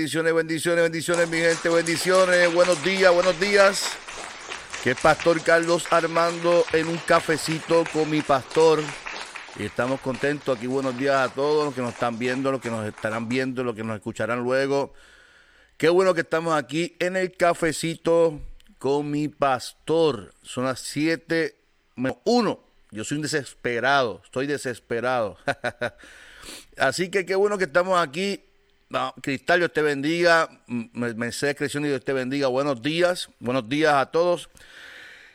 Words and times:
Bendiciones, 0.00 0.32
bendiciones, 0.32 0.82
bendiciones, 0.84 1.28
mi 1.28 1.36
gente, 1.36 1.68
bendiciones. 1.68 2.54
Buenos 2.54 2.82
días, 2.82 3.12
buenos 3.12 3.38
días. 3.38 3.84
Que 4.82 4.94
Pastor 4.94 5.42
Carlos 5.42 5.86
Armando 5.90 6.64
en 6.72 6.88
un 6.88 6.96
cafecito 6.96 7.84
con 7.92 8.08
mi 8.08 8.22
pastor. 8.22 8.80
Y 9.58 9.64
estamos 9.64 10.00
contentos 10.00 10.56
aquí. 10.56 10.66
Buenos 10.66 10.96
días 10.96 11.16
a 11.16 11.28
todos 11.28 11.66
los 11.66 11.74
que 11.74 11.82
nos 11.82 11.92
están 11.92 12.18
viendo, 12.18 12.50
los 12.50 12.62
que 12.62 12.70
nos 12.70 12.86
estarán 12.88 13.28
viendo, 13.28 13.62
los 13.62 13.74
que 13.76 13.84
nos 13.84 13.94
escucharán 13.94 14.42
luego. 14.42 14.94
Qué 15.76 15.90
bueno 15.90 16.14
que 16.14 16.22
estamos 16.22 16.54
aquí 16.54 16.96
en 16.98 17.16
el 17.16 17.36
cafecito 17.36 18.40
con 18.78 19.10
mi 19.10 19.28
pastor. 19.28 20.32
Son 20.42 20.64
las 20.64 20.80
7 20.80 21.54
menos 21.96 22.16
1. 22.24 22.58
Yo 22.90 23.04
soy 23.04 23.16
un 23.16 23.22
desesperado, 23.22 24.22
estoy 24.24 24.46
desesperado. 24.46 25.36
Así 26.78 27.10
que 27.10 27.26
qué 27.26 27.34
bueno 27.34 27.58
que 27.58 27.64
estamos 27.64 28.00
aquí 28.00 28.42
no, 28.90 29.14
Cristal, 29.22 29.60
Dios 29.60 29.72
te 29.72 29.82
bendiga. 29.82 30.48
Mercedes 30.66 31.54
Creación 31.54 31.84
y 31.84 31.88
Dios 31.88 32.04
te 32.04 32.12
bendiga. 32.12 32.48
Buenos 32.48 32.82
días. 32.82 33.30
Buenos 33.38 33.68
días 33.68 33.94
a 33.94 34.06
todos. 34.06 34.50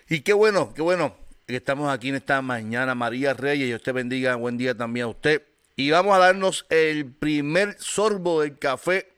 Y 0.09 0.20
qué 0.22 0.34
bueno, 0.34 0.74
qué 0.74 0.82
bueno 0.82 1.16
que 1.48 1.55
estamos 1.55 1.90
aquí 1.90 2.10
en 2.10 2.15
esta 2.15 2.41
mañana. 2.41 2.96
María 2.96 3.34
Reyes, 3.34 3.68
Dios 3.68 3.82
te 3.82 3.93
bendiga. 3.93 4.35
Buen 4.35 4.57
día 4.57 4.76
también 4.76 5.05
a 5.05 5.07
usted. 5.07 5.41
Y 5.77 5.90
vamos 5.90 6.13
a 6.15 6.20
darnos 6.20 6.65
el 6.70 7.05
primer 7.05 7.77
sorbo 7.80 8.41
del 8.41 8.60
café 8.60 9.10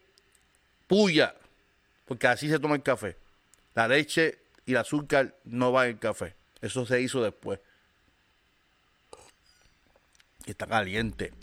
puya. 0.85 1.33
Porque 2.05 2.27
así 2.27 2.47
se 2.47 2.59
toma 2.59 2.75
el 2.75 2.83
café. 2.83 3.17
La 3.73 3.87
leche 3.87 4.37
y 4.67 4.73
el 4.73 4.77
azúcar 4.77 5.35
no 5.45 5.71
va 5.71 5.85
en 5.85 5.93
el 5.93 5.99
café. 5.99 6.35
Eso 6.61 6.85
se 6.85 7.01
hizo 7.01 7.23
después. 7.23 7.59
Está 10.45 10.67
caliente. 10.67 11.33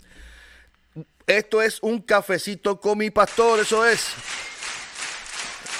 Esto 1.27 1.61
es 1.61 1.79
un 1.81 2.01
cafecito 2.01 2.79
con 2.79 2.99
mi 2.99 3.09
pastor, 3.09 3.59
eso 3.59 3.85
es. 3.85 4.13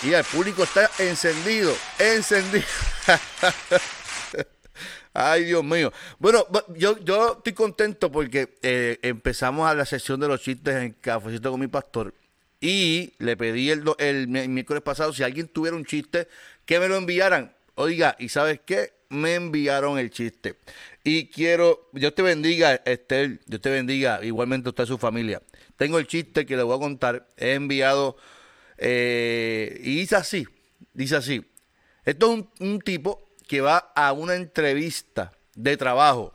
Y 0.04 0.14
el 0.14 0.24
público 0.24 0.64
está 0.64 0.90
encendido, 1.00 1.76
encendido. 2.00 2.66
Ay, 5.14 5.46
Dios 5.46 5.64
mío. 5.64 5.94
Bueno, 6.20 6.46
yo, 6.76 6.98
yo 7.00 7.36
estoy 7.38 7.54
contento 7.54 8.12
porque 8.12 8.58
eh, 8.62 9.00
empezamos 9.02 9.70
a 9.70 9.74
la 9.74 9.86
sesión 9.86 10.20
de 10.20 10.28
los 10.28 10.42
chistes 10.42 10.76
en 10.76 10.92
Cafecito 10.94 11.52
con 11.52 11.60
mi 11.60 11.68
pastor. 11.68 12.14
Y 12.60 13.14
le 13.20 13.38
pedí 13.38 13.70
el, 13.70 13.84
el, 14.00 14.28
miércoles 14.28 14.84
pasado 14.84 15.14
si 15.14 15.24
alguien 15.24 15.48
tuviera 15.48 15.78
un 15.78 15.86
chiste 15.86 16.28
que 16.66 16.80
me 16.80 16.88
lo 16.88 16.98
enviaran. 16.98 17.54
Oiga, 17.76 18.16
¿y 18.20 18.30
sabes 18.30 18.60
qué? 18.66 18.95
Me 19.10 19.36
enviaron 19.36 20.00
el 20.00 20.10
chiste. 20.10 20.58
Y 21.04 21.28
quiero, 21.28 21.90
Dios 21.94 22.16
te 22.16 22.22
bendiga, 22.22 22.82
Esther, 22.86 23.40
Dios 23.46 23.62
te 23.62 23.70
bendiga, 23.70 24.24
igualmente 24.24 24.70
usted 24.70 24.86
y 24.86 24.88
su 24.88 24.98
familia. 24.98 25.42
Tengo 25.78 26.00
el 26.00 26.08
chiste 26.08 26.46
que 26.46 26.58
le 26.58 26.64
voy 26.64 26.76
a 26.76 26.80
contar. 26.80 27.28
He 27.38 27.54
enviado, 27.54 28.18
eh, 28.78 29.80
y 29.84 29.98
dice 29.98 30.16
así, 30.16 30.48
dice 30.94 31.16
así. 31.16 31.46
Esto 32.04 32.34
es 32.34 32.46
un, 32.60 32.80
tipo 32.82 33.30
que 33.48 33.62
va 33.62 33.78
a 33.96 34.14
una 34.14 34.36
entrevista 34.36 35.32
de 35.56 35.78
trabajo 35.78 36.34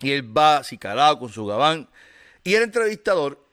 y 0.00 0.12
él 0.12 0.36
va 0.36 0.62
calado 0.78 1.18
con 1.18 1.28
su 1.28 1.44
gabán 1.44 1.88
y 2.44 2.54
el 2.54 2.62
entrevistador, 2.62 3.44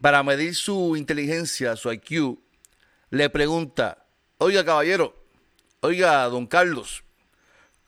para 0.00 0.22
medir 0.22 0.54
su 0.54 0.96
inteligencia, 0.96 1.76
su 1.76 1.92
IQ, 1.92 2.38
le 3.10 3.28
pregunta, 3.28 4.06
oiga 4.38 4.64
caballero, 4.64 5.17
oiga 5.80 6.24
don 6.24 6.46
Carlos, 6.46 7.02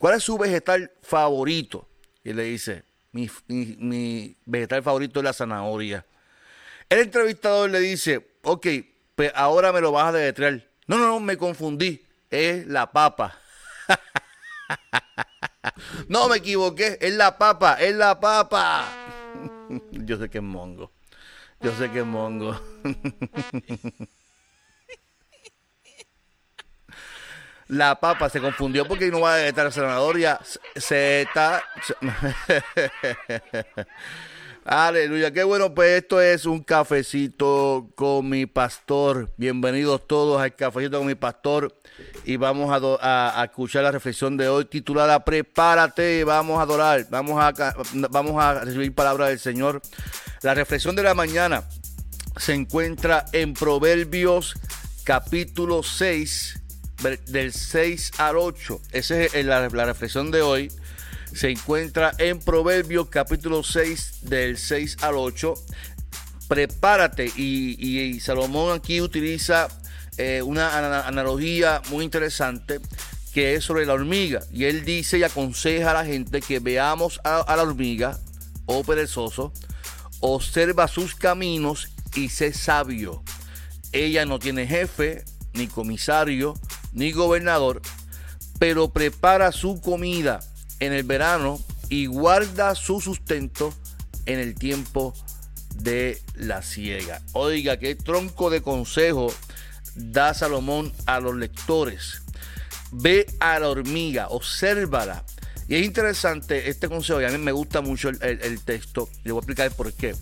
¿Cuál 0.01 0.15
es 0.15 0.23
su 0.23 0.39
vegetal 0.39 0.91
favorito? 1.03 1.87
Y 2.25 2.33
le 2.33 2.45
dice, 2.45 2.84
mi, 3.12 4.34
vegetal 4.47 4.83
favorito 4.83 5.21
es 5.21 5.25
la 5.25 5.34
zanahoria. 5.34 6.06
El 6.89 7.01
entrevistador 7.01 7.69
le 7.69 7.81
dice, 7.81 8.27
ok, 8.43 8.67
pues 9.15 9.31
ahora 9.34 9.75
me 9.75 9.83
lo 9.83 9.93
vas 9.93 10.06
a 10.06 10.12
deletrear. 10.12 10.67
No, 10.87 10.97
no, 10.97 11.06
no, 11.06 11.21
me 11.21 11.37
confundí. 11.37 12.03
Es 12.31 12.67
la 12.67 12.91
papa. 12.91 13.39
no, 16.09 16.31
me 16.31 16.39
equivoqué. 16.39 16.97
Es 16.99 17.12
la 17.12 17.37
papa, 17.37 17.75
es 17.75 17.95
la 17.95 18.19
papa. 18.19 18.89
Yo 19.91 20.17
sé 20.17 20.31
que 20.31 20.39
es 20.39 20.45
mongo. 20.45 20.91
Yo 21.61 21.77
sé 21.77 21.91
que 21.91 21.99
es 21.99 22.07
mongo. 22.07 22.59
la 27.71 28.01
papa 28.01 28.29
se 28.29 28.41
confundió 28.41 28.87
porque 28.87 29.11
no 29.11 29.21
va 29.21 29.35
a 29.35 29.47
estar 29.47 29.73
zanahoria. 29.73 30.41
Se 30.75 31.23
está. 31.23 31.63
Aleluya, 34.65 35.31
qué 35.33 35.43
bueno, 35.43 35.75
pues 35.75 36.03
esto 36.03 36.21
es 36.21 36.45
un 36.45 36.63
cafecito 36.63 37.89
con 37.95 38.29
mi 38.29 38.47
pastor. 38.47 39.33
Bienvenidos 39.37 40.07
todos 40.07 40.43
al 40.43 40.55
cafecito 40.55 40.99
con 40.99 41.07
mi 41.07 41.15
pastor. 41.15 41.75
Y 42.25 42.37
vamos 42.37 42.71
a, 42.73 43.43
escuchar 43.45 43.85
la 43.85 43.93
reflexión 43.93 44.37
de 44.37 44.49
hoy 44.49 44.65
titulada 44.65 45.25
Prepárate, 45.25 46.25
vamos 46.25 46.59
a 46.59 46.63
adorar, 46.63 47.07
vamos 47.09 47.41
a, 47.41 47.75
vamos 48.11 48.43
a 48.43 48.65
recibir 48.65 48.95
palabra 48.95 49.29
del 49.29 49.39
Señor. 49.39 49.81
La 50.43 50.55
reflexión 50.55 50.97
de 50.97 51.05
la 51.05 51.15
mañana 51.15 51.65
se 52.37 52.53
encuentra 52.53 53.25
en 53.33 53.55
Proverbios 53.55 54.55
capítulo 55.05 55.83
6 55.83 56.59
del 57.27 57.53
6 57.53 58.12
al 58.19 58.37
8. 58.37 58.81
Esa 58.93 59.22
es 59.22 59.44
la, 59.44 59.69
reflexión 59.69 60.31
de 60.31 60.43
hoy. 60.43 60.72
Se 61.33 61.50
encuentra 61.50 62.12
en 62.19 62.41
Proverbios 62.41 63.09
capítulo 63.09 63.62
6 63.62 64.21
del 64.22 64.59
6 64.59 64.99
al 65.03 65.16
8. 65.16 65.55
Prepárate. 66.49 67.31
Y, 67.37 68.19
Salomón 68.21 68.77
aquí 68.77 69.00
utiliza 69.00 69.69
eh, 70.16 70.43
una 70.43 71.06
analogía 71.06 71.83
muy 71.91 72.05
interesante 72.05 72.81
que 73.33 73.55
es 73.55 73.65
sobre 73.65 73.87
la 73.87 73.94
hormiga. 73.94 74.43
Y 74.53 74.65
él 74.65 74.84
dice 74.84 75.19
y 75.19 75.22
aconseja 75.22 75.91
a 75.91 75.94
la 75.94 76.05
gente 76.05 76.41
que 76.41 76.59
veamos 76.59 77.21
a, 77.25 77.44
la 77.56 77.62
hormiga, 77.62 78.19
oh 78.66 78.83
perezoso, 78.83 79.53
observa 80.21 80.89
sus 80.89 81.15
caminos 81.15 81.89
y 82.15 82.28
sé 82.28 82.53
sabio. 82.53 83.22
Ella 83.93 84.25
no 84.27 84.39
tiene 84.39 84.66
jefe 84.66 85.25
ni 85.53 85.66
comisario, 85.66 86.55
ni 86.93 87.12
gobernador, 87.12 87.83
pero 88.59 88.91
prepara 88.91 89.53
su 89.53 89.81
comida 89.81 90.41
en 90.81 90.93
el 90.93 91.05
verano 91.05 91.61
y 91.89 92.06
guarda 92.06 92.75
su 92.75 93.01
sustento 93.01 93.75
en 94.27 94.39
el 94.39 94.55
tiempo 94.55 95.15
de 95.77 96.21
la 96.34 96.62
siega. 96.62 97.21
Oiga, 97.33 97.78
qué 97.78 97.95
tronco 97.95 98.51
de 98.51 98.62
consejo 98.62 99.33
da 99.95 100.34
Salomón 100.34 100.93
a 101.06 101.21
los 101.21 101.37
lectores. 101.37 102.23
Ve 102.93 103.27
a 103.41 103.59
la 103.59 103.69
hormiga, 103.69 104.28
obsérvala. 104.28 105.25
Y 105.69 105.77
es 105.77 105.84
interesante 105.84 106.69
este 106.69 106.89
consejo, 106.89 107.21
y 107.21 107.25
a 107.25 107.28
mí 107.28 107.39
me 107.39 107.53
gusta 107.53 107.81
mucho 107.81 108.09
el, 108.09 108.61
texto. 108.62 109.09
Le 109.22 109.33
voy 109.33 109.39
a 109.39 109.43
explicar 109.43 109.71
por 109.71 109.93
qué. 109.93 110.17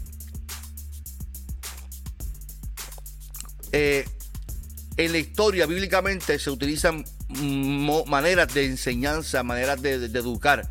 Eh, 3.72 4.06
en 4.98 5.12
la 5.12 5.18
historia 5.18 5.64
bíblicamente 5.66 6.38
se 6.38 6.50
utilizan 6.50 7.04
maneras 8.06 8.52
de 8.52 8.66
enseñanza, 8.66 9.44
maneras 9.44 9.80
de, 9.80 9.94
educar 9.94 10.70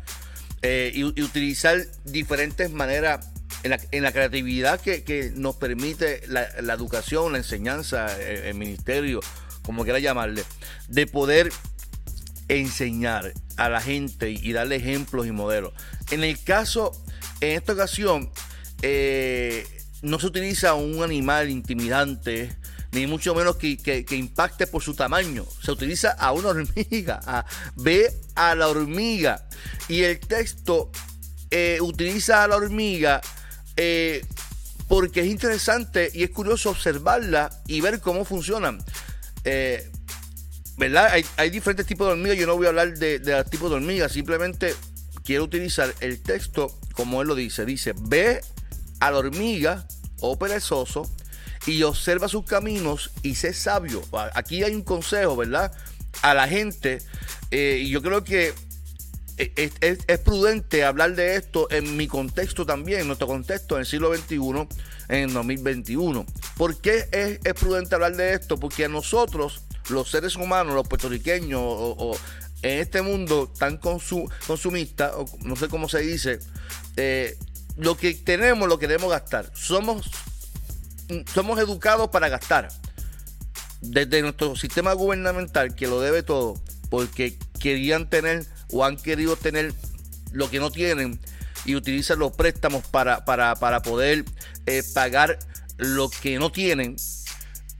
eh, 0.60 0.92
y, 0.94 1.04
utilizar 1.04 1.78
diferentes 2.04 2.70
maneras 2.70 3.26
en 3.62 4.02
la, 4.02 4.12
creatividad 4.12 4.80
que, 4.80 5.32
nos 5.34 5.56
permite 5.56 6.20
la, 6.28 6.42
educación, 6.74 7.32
la 7.32 7.38
enseñanza, 7.38 8.06
el, 8.20 8.54
ministerio, 8.54 9.20
como 9.62 9.82
quiera 9.84 9.98
llamarle, 9.98 10.44
de 10.88 11.06
poder 11.06 11.50
enseñar 12.48 13.32
a 13.56 13.70
la 13.70 13.80
gente 13.80 14.30
y 14.30 14.52
darle 14.52 14.76
ejemplos 14.76 15.26
y 15.26 15.32
modelos. 15.32 15.72
En 16.10 16.22
el 16.22 16.42
caso, 16.44 16.92
en 17.40 17.56
esta 17.56 17.72
ocasión, 17.72 18.30
eh, 18.82 19.66
no 20.02 20.20
se 20.20 20.26
utiliza 20.26 20.74
un 20.74 21.02
animal 21.02 21.48
intimidante, 21.48 22.54
ni 22.92 23.06
mucho 23.06 23.34
menos 23.34 23.56
que, 23.56 24.06
impacte 24.10 24.66
por 24.66 24.82
su 24.82 24.94
tamaño. 24.94 25.44
Se 25.62 25.72
utiliza 25.72 26.12
a 26.12 26.32
una 26.32 26.48
hormiga, 26.48 27.20
a, 27.26 27.44
ve 27.76 28.20
a 28.34 28.54
la 28.54 28.68
hormiga. 28.68 29.46
Y 29.88 30.02
el 30.02 30.18
texto 30.20 30.90
eh, 31.50 31.78
utiliza 31.80 32.44
a 32.44 32.48
la 32.48 32.56
hormiga 32.56 33.20
eh, 33.76 34.24
porque 34.88 35.20
es 35.20 35.26
interesante 35.26 36.10
y 36.12 36.22
es 36.22 36.30
curioso 36.30 36.70
observarla 36.70 37.50
y 37.66 37.80
ver 37.80 38.00
cómo 38.00 38.24
funcionan. 38.24 38.82
eh, 39.44 39.90
¿verdad? 40.76 41.12
Hay, 41.36 41.50
diferentes 41.50 41.86
tipos 41.86 42.06
de 42.06 42.12
hormigas. 42.12 42.38
Yo 42.38 42.46
no 42.46 42.56
voy 42.56 42.66
a 42.66 42.68
hablar 42.70 42.96
de, 42.96 43.18
de 43.18 43.44
tipos 43.44 43.68
de 43.68 43.76
hormigas. 43.76 44.12
Simplemente 44.12 44.74
quiero 45.24 45.44
utilizar 45.44 45.92
el 46.00 46.22
texto 46.22 46.78
como 46.92 47.20
él 47.20 47.28
lo 47.28 47.34
dice. 47.34 47.64
Dice, 47.66 47.94
ve 47.98 48.40
a 49.00 49.10
la 49.10 49.18
hormiga, 49.18 49.86
o 50.20 50.32
oh 50.32 50.38
perezoso, 50.38 51.10
y 51.68 51.82
observa 51.82 52.28
sus 52.28 52.46
caminos 52.46 53.10
y 53.22 53.34
sé 53.34 53.52
sabio. 53.52 54.02
Aquí 54.34 54.62
hay 54.64 54.74
un 54.74 54.82
consejo, 54.82 55.36
¿verdad? 55.36 55.70
A 56.22 56.32
la 56.32 56.48
gente. 56.48 56.98
Eh, 57.50 57.82
y 57.82 57.90
yo 57.90 58.00
creo 58.00 58.24
que 58.24 58.54
es, 59.36 60.18
prudente 60.20 60.84
hablar 60.84 61.14
de 61.14 61.36
esto 61.36 61.70
en 61.70 61.94
mi 61.98 62.08
contexto 62.08 62.64
también, 62.64 63.00
en 63.00 63.06
nuestro 63.06 63.26
contexto, 63.26 63.74
en 63.74 63.80
el 63.80 63.86
siglo 63.86 64.16
XXI, 64.16 64.36
en 65.08 65.28
el 65.28 65.32
2021. 65.34 66.24
¿Por 66.56 66.80
qué 66.80 67.06
es, 67.12 67.54
prudente 67.54 67.94
hablar 67.94 68.16
de 68.16 68.32
esto? 68.32 68.58
Porque 68.58 68.86
a 68.86 68.88
nosotros, 68.88 69.60
los 69.90 70.10
seres 70.10 70.36
humanos, 70.36 70.74
los 70.74 70.88
puertorriqueños, 70.88 71.60
o, 71.62 72.16
en 72.62 72.78
este 72.78 73.02
mundo 73.02 73.52
tan 73.58 73.76
consumista, 73.76 75.12
no 75.40 75.54
sé 75.54 75.68
cómo 75.68 75.86
se 75.86 76.00
dice, 76.00 76.38
eh, 76.96 77.36
lo 77.76 77.96
que 77.96 78.14
tenemos 78.14 78.68
lo 78.68 78.78
queremos 78.78 79.10
gastar. 79.10 79.52
Somos, 79.54 80.10
somos 81.32 81.58
educados 81.58 82.10
para 82.10 82.28
gastar. 82.28 82.68
Desde 83.80 84.22
nuestro 84.22 84.56
sistema 84.56 84.92
gubernamental, 84.92 85.74
que 85.74 85.86
lo 85.86 86.00
debe 86.00 86.22
todo, 86.22 86.60
porque 86.90 87.38
querían 87.60 88.10
tener 88.10 88.46
o 88.72 88.84
han 88.84 88.96
querido 88.96 89.36
tener 89.36 89.72
lo 90.32 90.50
que 90.50 90.58
no 90.58 90.70
tienen 90.70 91.20
y 91.64 91.74
utilizan 91.76 92.18
los 92.18 92.32
préstamos 92.32 92.86
para, 92.86 93.24
para, 93.24 93.82
poder 93.82 94.24
eh, 94.66 94.82
pagar 94.94 95.38
lo 95.76 96.10
que 96.10 96.38
no 96.38 96.50
tienen 96.50 96.96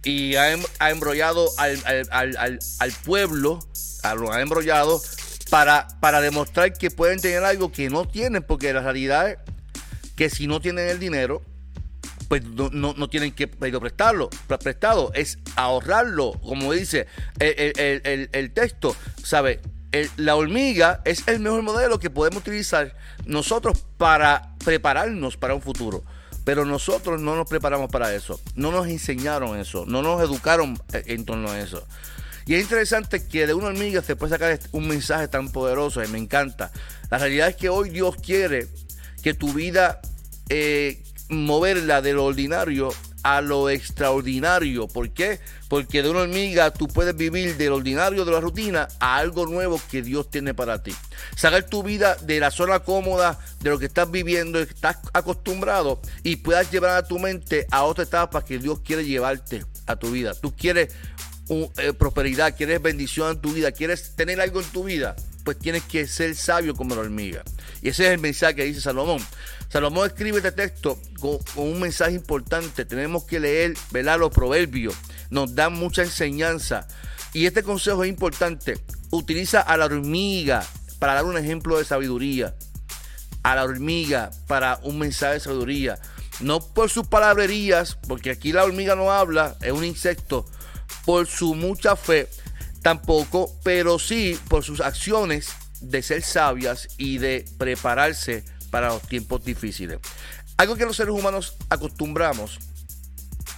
y 0.05 0.37
ha, 0.37 0.53
em, 0.53 0.63
embrollado 0.81 1.49
al, 1.59 1.79
al, 2.11 2.93
pueblo, 3.05 3.61
lo 4.17 4.33
ha 4.33 4.41
embrollado 4.41 5.01
para, 5.51 5.89
para 6.01 6.21
demostrar 6.21 6.73
que 6.73 6.91
pueden 6.91 7.21
tener 7.21 7.45
algo 7.45 7.73
que 7.73 7.91
no 7.91 8.07
tienen, 8.07 8.43
porque 8.43 8.73
la 8.73 8.81
realidad 8.81 9.31
es 9.31 9.39
que 10.17 10.31
si 10.31 10.47
no 10.47 10.61
tienen 10.61 10.89
el 10.89 10.99
dinero, 10.99 11.43
pues 12.29 12.45
no, 12.45 13.09
tienen 13.09 13.33
que 13.33 13.49
prestarlo, 13.49 14.29
prestado, 14.63 15.11
es 15.15 15.39
ahorrarlo, 15.57 16.33
como 16.43 16.73
dice 16.73 17.07
el, 17.41 18.53
texto, 18.53 18.95
¿sabe? 19.23 19.61
la 20.17 20.37
hormiga 20.37 21.01
es 21.07 21.27
el 21.27 21.41
mejor 21.41 21.63
modelo 21.63 21.99
que 21.99 22.11
podemos 22.11 22.43
utilizar 22.43 22.95
nosotros 23.25 23.83
para 23.97 24.55
prepararnos 24.65 25.39
para 25.39 25.55
un 25.55 25.63
futuro. 25.63 26.05
Pero 26.45 26.65
nosotros 26.65 27.21
no 27.21 27.37
nos 27.37 27.49
preparamos 27.49 27.91
para 27.91 28.15
eso, 28.15 28.41
no 28.55 28.73
nos 28.73 28.87
enseñaron 28.87 29.59
eso, 29.59 29.85
no 29.87 30.03
nos 30.03 30.23
educaron 30.23 30.79
en 30.93 31.25
torno 31.25 31.51
a 31.51 31.61
eso. 31.61 31.87
Y 32.47 32.55
es 32.55 32.63
interesante 32.63 33.27
que 33.27 33.47
de 33.47 33.53
una 33.53 33.67
hormiga 33.67 34.01
se 34.03 34.17
puede 34.17 34.33
sacar 34.33 34.59
un 34.73 34.89
mensaje 34.89 35.29
tan 35.29 35.51
poderoso 35.51 36.03
y 36.03 36.09
me 36.09 36.17
encanta. 36.17 36.73
La 37.11 37.19
realidad 37.19 37.49
es 37.49 37.57
que 37.57 37.69
hoy 37.69 37.91
Dios 37.91 38.17
quiere 38.17 38.69
que 39.23 39.35
tu 39.35 39.53
vida 39.53 40.01
eh, 40.49 41.03
moverla 41.29 42.03
de 42.03 42.13
lo 42.13 42.25
ordinario 42.25 42.91
a 43.23 43.41
lo 43.41 43.69
extraordinario. 43.69 44.89
¿Por 44.89 45.11
qué? 45.11 45.41
Porque 45.69 46.03
de 46.03 46.11
una 46.11 46.21
hormiga 46.21 46.73
tú 46.73 46.89
puedes 46.89 47.17
vivir 47.17 47.57
del 47.57 47.73
ordinario, 47.73 48.25
de 48.25 48.33
la 48.33 48.41
rutina, 48.41 48.89
a 49.01 49.17
algo 49.17 49.47
nuevo 49.47 49.81
que 49.91 50.03
Dios 50.03 50.31
tiene 50.31 50.55
para 50.55 50.83
ti. 50.83 50.95
Sacar 51.37 51.65
tu 51.65 51.83
vida 51.83 52.17
de 52.23 52.41
la 52.41 52.51
zona 52.51 52.81
cómoda, 52.81 53.39
de 53.61 53.71
lo 53.71 53.79
que 53.79 53.87
estás 53.87 54.11
viviendo, 54.11 54.61
estás 54.61 54.99
acostumbrado, 55.13 56.01
y 56.23 56.37
puedas 56.37 56.71
llevar 56.71 56.97
a 56.97 57.07
tu 57.07 57.19
mente 57.19 57.67
a 57.71 57.85
otra 57.85 58.05
etapa 58.05 58.45
que 58.45 58.59
Dios 58.59 58.81
quiere 58.81 59.05
llevarte 59.05 59.65
a 59.87 59.97
tu 59.97 60.11
vida. 60.11 60.35
Tú 60.35 60.55
quieres 60.57 60.95
eh, 61.51 61.93
prosperidad, 61.93 62.57
quieres 62.57 62.81
bendición 62.81 63.33
en 63.33 63.41
tu 63.41 63.53
vida, 63.53 63.73
quieres 63.73 64.15
tener 64.17 64.41
algo 64.41 64.61
en 64.61 64.67
tu 64.67 64.85
vida, 64.85 65.17
pues 65.49 65.59
tienes 65.59 65.83
que 65.85 66.06
ser 66.06 66.37
sabio 66.37 66.75
como 66.75 66.95
la 66.95 67.00
hormiga. 67.00 67.43
Y 67.81 67.89
ese 67.89 68.05
es 68.05 68.11
el 68.11 68.19
mensaje 68.19 68.55
que 68.55 68.65
dice 68.65 68.83
Salomón. 68.83 69.27
Salomón 69.71 70.06
escribe 70.06 70.37
este 70.37 70.53
texto 70.53 71.00
con, 71.19 71.39
un 71.56 71.81
mensaje 71.81 72.12
importante. 72.12 72.85
Tenemos 72.85 73.25
que 73.25 73.41
leer, 73.41 73.73
velar 73.91 74.21
los 74.21 74.29
proverbios. 74.29 74.95
Nos 75.31 75.55
dan 75.55 75.73
mucha 75.73 76.03
enseñanza. 76.03 76.87
Y 77.33 77.47
este 77.47 77.62
consejo 77.62 78.05
es 78.05 78.11
importante. 78.11 78.79
Utiliza 79.09 79.62
a 79.62 79.79
la 79.79 79.87
hormiga 79.87 80.67
para 80.99 81.15
dar 81.15 81.25
un 81.25 81.39
ejemplo 81.39 81.79
de 81.79 81.87
sabiduría. 81.87 82.55
A 83.43 83.55
la 83.55 83.65
hormiga 83.65 84.31
para 84.49 84.81
un 84.83 84.99
mensaje 84.99 85.33
de 85.33 85.41
sabiduría. 85.41 85.99
No 86.41 86.61
por 86.61 86.91
sus 86.91 87.06
palabrerías, 87.06 87.97
porque 88.06 88.33
aquí 88.33 88.53
la 88.53 88.65
hormiga 88.65 88.97
no 88.97 89.12
habla, 89.12 89.56
es 89.62 89.73
un 89.73 89.87
insecto. 89.87 90.44
Por 91.06 91.27
su 91.27 91.55
mucha 91.55 91.97
fe, 91.97 92.29
tampoco, 92.83 93.59
pero 93.63 93.99
sí 93.99 94.39
por 94.49 94.65
sus 94.65 94.81
acciones 94.81 95.51
de 95.81 96.03
ser 96.03 96.23
sabias 96.23 96.89
y 96.99 97.19
de 97.19 97.45
prepararse 97.59 98.45
para 98.71 98.89
los 98.89 99.03
tiempos 99.03 99.45
difíciles. 99.45 99.99
Algo 100.57 100.77
que 100.77 100.85
los 100.85 100.97
seres 100.97 101.15
humanos 101.15 101.57
acostumbramos 101.69 102.59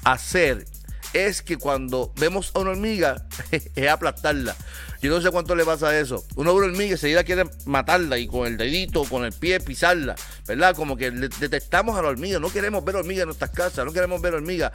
a 0.05 0.13
hacer 0.13 0.67
es 1.13 1.43
que 1.43 1.57
cuando 1.57 2.13
vemos 2.17 2.53
a 2.55 2.61
una 2.61 2.71
hormiga 2.71 3.27
es 3.51 3.89
aplastarla. 3.89 4.57
Yo 5.03 5.11
no 5.11 5.21
sé 5.21 5.31
cuánto 5.31 5.55
le 5.55 5.65
pasa 5.65 5.89
a 5.89 5.99
eso. 5.99 6.25
Una 6.37 6.53
hormiga 6.53 6.93
enseguida 6.93 7.25
quiere 7.25 7.45
matarla 7.65 8.19
y 8.19 8.27
con 8.27 8.47
el 8.47 8.57
dedito, 8.57 9.05
con 9.05 9.25
el 9.25 9.33
pie 9.33 9.61
pisarla, 9.61 10.15
¿verdad? 10.47 10.77
Como 10.77 10.97
que 10.97 11.11
detestamos 11.11 11.99
a 11.99 12.03
la 12.03 12.09
hormiga. 12.09 12.39
No 12.39 12.53
queremos 12.53 12.85
ver 12.85 12.97
hormigas 12.97 13.23
en 13.23 13.29
nuestras 13.29 13.51
casas, 13.51 13.85
no 13.85 13.93
queremos 13.93 14.21
ver 14.21 14.35
hormigas. 14.35 14.73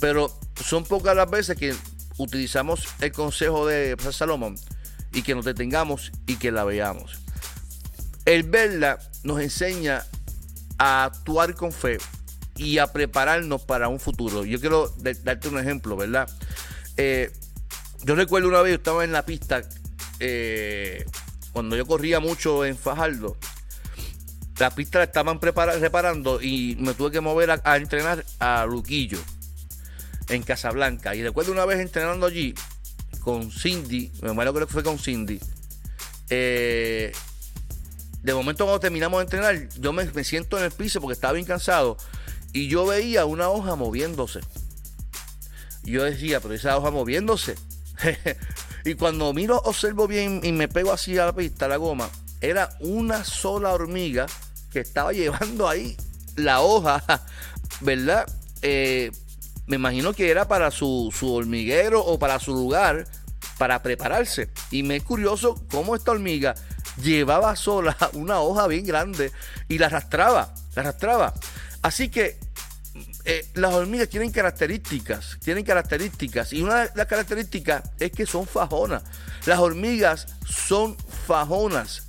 Pero 0.00 0.38
son 0.64 0.84
pocas 0.84 1.14
las 1.14 1.30
veces 1.30 1.56
que 1.56 1.74
utilizamos 2.18 2.86
el 3.00 3.12
consejo 3.12 3.66
de 3.66 3.96
Salomón 4.12 4.56
y 5.12 5.22
que 5.22 5.34
nos 5.34 5.44
detengamos 5.44 6.12
y 6.26 6.36
que 6.36 6.52
la 6.52 6.64
veamos. 6.64 7.18
El 8.24 8.42
verla 8.42 8.98
nos 9.24 9.40
enseña 9.40 10.04
a 10.78 11.04
actuar 11.04 11.54
con 11.54 11.72
fe 11.72 11.98
y 12.56 12.78
a 12.78 12.92
prepararnos 12.92 13.62
para 13.62 13.88
un 13.88 14.00
futuro. 14.00 14.44
Yo 14.44 14.60
quiero 14.60 14.92
darte 15.22 15.48
un 15.48 15.58
ejemplo, 15.58 15.96
¿verdad? 15.96 16.28
Eh, 16.96 17.32
yo 18.04 18.14
recuerdo 18.14 18.48
una 18.48 18.60
vez, 18.60 18.72
yo 18.72 18.76
estaba 18.76 19.04
en 19.04 19.12
la 19.12 19.24
pista, 19.24 19.62
eh, 20.20 21.04
cuando 21.52 21.76
yo 21.76 21.86
corría 21.86 22.20
mucho 22.20 22.64
en 22.64 22.76
Fajardo, 22.76 23.36
la 24.58 24.74
pista 24.74 24.98
la 24.98 25.04
estaban 25.04 25.40
reparando 25.40 26.42
y 26.42 26.76
me 26.80 26.94
tuve 26.94 27.12
que 27.12 27.20
mover 27.20 27.60
a, 27.62 27.76
entrenar 27.76 28.24
a 28.40 28.66
Luquillo, 28.66 29.18
en 30.28 30.42
Casablanca. 30.42 31.14
Y 31.14 31.22
recuerdo 31.22 31.52
una 31.52 31.64
vez 31.64 31.80
entrenando 31.80 32.26
allí 32.26 32.54
con 33.20 33.50
Cindy, 33.50 34.12
me 34.22 34.30
acuerdo 34.30 34.66
que 34.66 34.72
fue 34.72 34.82
con 34.82 34.98
Cindy, 34.98 35.40
eh, 36.30 37.12
de 38.22 38.34
momento 38.34 38.64
cuando 38.64 38.80
terminamos 38.80 39.18
de 39.18 39.24
entrenar, 39.24 39.68
yo 39.78 39.92
me, 39.92 40.24
siento 40.24 40.58
en 40.58 40.64
el 40.64 40.70
piso 40.70 41.00
porque 41.00 41.14
estaba 41.14 41.32
bien 41.32 41.46
cansado 41.46 41.96
y 42.52 42.68
yo 42.68 42.86
veía 42.86 43.24
una 43.24 43.48
hoja 43.48 43.76
moviéndose. 43.76 44.40
Yo 45.84 46.04
decía, 46.04 46.40
pero 46.40 46.54
esa 46.54 46.76
hoja 46.76 46.90
moviéndose. 46.90 47.54
y 48.84 48.94
cuando 48.94 49.32
miro, 49.32 49.60
observo 49.64 50.06
bien 50.06 50.40
y 50.42 50.52
me 50.52 50.68
pego 50.68 50.92
así 50.92 51.16
a 51.18 51.26
la 51.26 51.34
pista, 51.34 51.66
a 51.66 51.68
la 51.68 51.76
goma, 51.76 52.10
era 52.40 52.76
una 52.80 53.24
sola 53.24 53.72
hormiga 53.72 54.26
que 54.70 54.80
estaba 54.80 55.12
llevando 55.14 55.68
ahí 55.68 55.96
la 56.36 56.60
hoja, 56.60 57.02
¿verdad? 57.80 58.26
Eh, 58.62 59.10
me 59.68 59.76
imagino 59.76 60.12
que 60.12 60.30
era 60.30 60.48
para 60.48 60.70
su, 60.70 61.14
su 61.16 61.32
hormiguero 61.32 62.04
o 62.04 62.18
para 62.18 62.40
su 62.40 62.52
lugar 62.52 63.06
para 63.58 63.82
prepararse. 63.82 64.50
Y 64.70 64.82
me 64.82 64.96
es 64.96 65.02
curioso 65.02 65.62
cómo 65.70 65.94
esta 65.94 66.10
hormiga 66.10 66.54
llevaba 67.02 67.54
sola 67.54 67.96
una 68.14 68.40
hoja 68.40 68.66
bien 68.66 68.84
grande 68.84 69.30
y 69.68 69.78
la 69.78 69.86
arrastraba, 69.86 70.54
la. 70.74 71.34
Así 71.82 72.08
que 72.08 72.38
eh, 73.24 73.46
las 73.54 73.74
hormigas 73.74 74.08
tienen 74.08 74.32
características, 74.32 75.38
tienen 75.44 75.64
características 75.64 76.52
y 76.52 76.62
una 76.62 76.86
de 76.86 76.90
las 76.94 77.06
características 77.06 77.82
es 78.00 78.10
que 78.10 78.26
son 78.26 78.46
fajonas. 78.46 79.02
Las 79.44 79.58
hormigas 79.58 80.26
son 80.46 80.96
fajonas. 81.26 82.08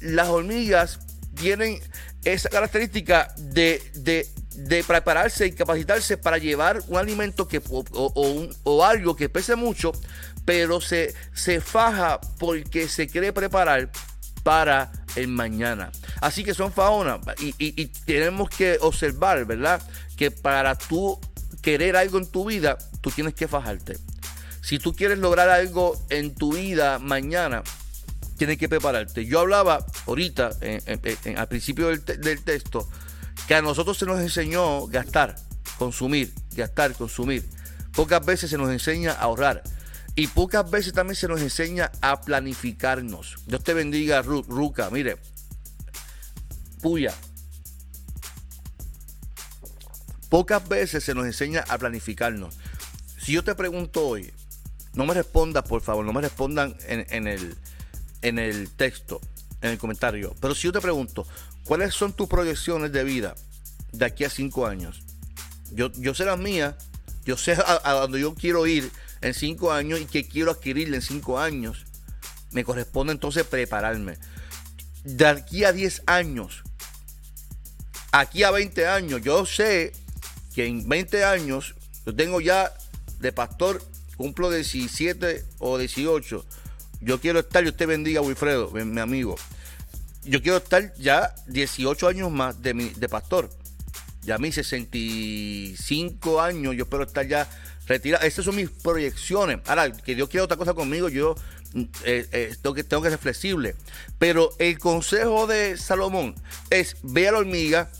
Las 0.00 0.28
hormigas 0.28 0.98
tienen 1.34 1.80
esa 2.24 2.48
característica 2.48 3.32
de, 3.38 3.80
de, 3.94 4.28
prepararse 4.86 5.46
y 5.46 5.52
capacitarse 5.52 6.16
para 6.16 6.38
llevar 6.38 6.82
un 6.88 6.98
alimento 6.98 7.46
que, 7.46 7.60
o, 7.70 8.52
o, 8.64 8.84
algo 8.84 9.16
que 9.16 9.28
pese 9.28 9.56
mucho, 9.56 9.92
pero 10.44 10.80
se, 10.80 11.14
se 11.34 11.60
faja 11.60 12.20
porque 12.38 12.88
se 12.88 13.06
quiere 13.08 13.32
preparar 13.32 13.90
para 14.42 14.92
el 15.16 15.28
mañana. 15.28 15.90
Así 16.20 16.44
que 16.44 16.54
son 16.54 16.72
faonas 16.72 17.20
y, 17.40 17.86
tenemos 18.04 18.48
que 18.48 18.78
observar, 18.80 19.44
¿verdad? 19.44 19.82
Que 20.16 20.30
para 20.30 20.76
tú 20.76 21.18
querer 21.62 21.96
algo 21.96 22.18
en 22.18 22.30
tu 22.30 22.44
vida, 22.44 22.78
tú 23.00 23.10
tienes 23.10 23.34
que 23.34 23.48
fajarte. 23.48 23.98
Si 24.62 24.78
tú 24.78 24.94
quieres 24.94 25.18
lograr 25.18 25.48
algo 25.48 26.00
en 26.10 26.34
tu 26.34 26.54
vida 26.54 26.98
mañana, 26.98 27.62
tienes 28.36 28.58
que 28.58 28.68
prepararte. 28.68 29.26
Yo 29.26 29.40
hablaba 29.40 29.84
ahorita, 30.06 30.50
al 31.36 31.48
principio 31.48 31.88
del 31.88 32.44
texto, 32.44 32.88
que 33.46 33.54
a 33.54 33.62
nosotros 33.62 33.98
se 33.98 34.06
nos 34.06 34.20
enseñó 34.20 34.86
gastar, 34.86 35.36
consumir, 35.78 36.32
gastar, 36.52 36.94
consumir. 36.94 37.48
Pocas 37.94 38.24
veces 38.24 38.50
se 38.50 38.58
nos 38.58 38.70
enseña 38.70 39.12
a 39.12 39.22
ahorrar. 39.22 39.62
Y 40.14 40.28
pocas 40.28 40.70
veces 40.70 40.92
también 40.94 41.16
se 41.16 41.28
nos 41.28 41.40
enseña 41.40 41.92
a 42.00 42.20
planificarnos. 42.20 43.36
Dios 43.46 43.62
te 43.62 43.74
bendiga, 43.74 44.22
Ruca. 44.22 44.88
Mire, 44.90 45.18
puya. 46.80 47.14
Pocas 50.30 50.66
veces 50.68 51.04
se 51.04 51.14
nos 51.14 51.26
enseña 51.26 51.64
a 51.68 51.78
planificarnos. 51.78 52.56
Si 53.18 53.32
yo 53.32 53.44
te 53.44 53.54
pregunto 53.54 54.06
hoy, 54.06 54.32
no 54.94 55.04
me 55.04 55.14
respondas, 55.14 55.64
por 55.64 55.82
favor, 55.82 56.04
no 56.04 56.12
me 56.12 56.22
respondan 56.22 56.76
en, 56.86 57.26
el, 57.26 57.54
en 58.22 58.38
el 58.38 58.70
texto, 58.70 59.20
en 59.60 59.70
el 59.70 59.78
comentario. 59.78 60.34
Pero 60.40 60.54
si 60.54 60.62
yo 60.62 60.72
te 60.72 60.80
pregunto, 60.80 61.26
¿cuáles 61.66 61.94
son 61.94 62.12
tus 62.12 62.28
proyecciones 62.28 62.92
de 62.92 63.04
vida 63.04 63.34
de 63.92 64.04
aquí 64.04 64.24
a 64.24 64.30
cinco 64.30 64.66
años? 64.66 65.02
Yo, 65.72 65.90
yo 65.92 66.14
sé 66.14 66.24
las 66.24 66.38
mías, 66.38 66.74
yo 67.24 67.36
sé 67.36 67.52
a, 67.52 67.80
a 67.84 68.08
yo 68.08 68.34
quiero 68.34 68.66
ir 68.66 68.90
en 69.20 69.34
cinco 69.34 69.72
años 69.72 70.00
y 70.00 70.06
que 70.06 70.26
quiero 70.26 70.52
adquirir 70.52 70.94
en 70.94 71.02
cinco 71.02 71.38
años. 71.38 71.84
Me 72.52 72.64
corresponde 72.64 73.12
entonces 73.12 73.44
prepararme. 73.44 74.18
De 75.04 75.26
aquí 75.26 75.64
a 75.64 75.72
10 75.72 76.02
años, 76.06 76.62
aquí 78.12 78.42
a 78.42 78.50
20 78.50 78.86
años, 78.86 79.20
yo 79.22 79.46
sé 79.46 79.92
que 80.54 80.66
en 80.66 80.88
20 80.88 81.24
años 81.24 81.74
yo 82.06 82.14
tengo 82.14 82.40
ya 82.40 82.72
de 83.20 83.32
pastor, 83.32 83.82
cumplo 84.16 84.50
17 84.50 85.44
o 85.58 85.78
18. 85.78 86.44
Yo 87.00 87.20
quiero 87.20 87.40
estar, 87.40 87.62
yo 87.64 87.74
te 87.74 87.86
bendiga, 87.86 88.20
Wilfredo, 88.20 88.70
mi, 88.70 89.00
amigo. 89.00 89.36
Yo 90.26 90.42
quiero 90.42 90.58
estar 90.58 90.92
ya 90.96 91.34
18 91.46 92.08
años 92.08 92.30
más 92.30 92.60
de, 92.60 92.74
de 92.74 93.08
pastor. 93.08 93.48
Ya 94.22 94.34
a 94.34 94.38
mis 94.38 94.56
65 94.56 96.40
años, 96.40 96.74
yo 96.74 96.84
espero 96.84 97.04
estar 97.04 97.26
ya 97.26 97.48
Retira, 97.86 98.18
esas 98.18 98.44
son 98.44 98.56
mis 98.56 98.70
proyecciones. 98.70 99.60
Ahora, 99.66 99.92
que 99.92 100.14
Dios 100.14 100.28
quiera 100.28 100.44
otra 100.44 100.56
cosa 100.56 100.74
conmigo, 100.74 101.08
yo 101.08 101.36
eh, 102.04 102.26
eh, 102.32 102.56
tengo, 102.60 102.74
que, 102.74 102.84
tengo 102.84 103.02
que 103.02 103.10
ser 103.10 103.18
flexible. 103.18 103.76
Pero 104.18 104.50
el 104.58 104.78
consejo 104.78 105.46
de 105.46 105.76
Salomón 105.76 106.34
es 106.70 106.96
ve 107.02 107.28
a 107.28 107.32
la 107.32 107.38
hormiga 107.38 107.90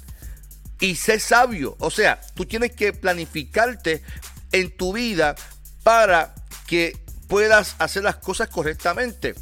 y 0.81 0.97
sé 0.97 1.21
sabio. 1.21 1.77
O 1.79 1.91
sea, 1.91 2.21
tú 2.35 2.47
tienes 2.47 2.73
que 2.73 2.93
planificarte 2.93 4.03
en 4.51 4.77
tu 4.77 4.93
vida 4.93 5.37
para 5.85 6.35
que 6.67 6.99
puedas 7.29 7.77
hacer 7.79 8.03
las 8.03 8.17
cosas 8.17 8.49
correctamente. 8.49 9.35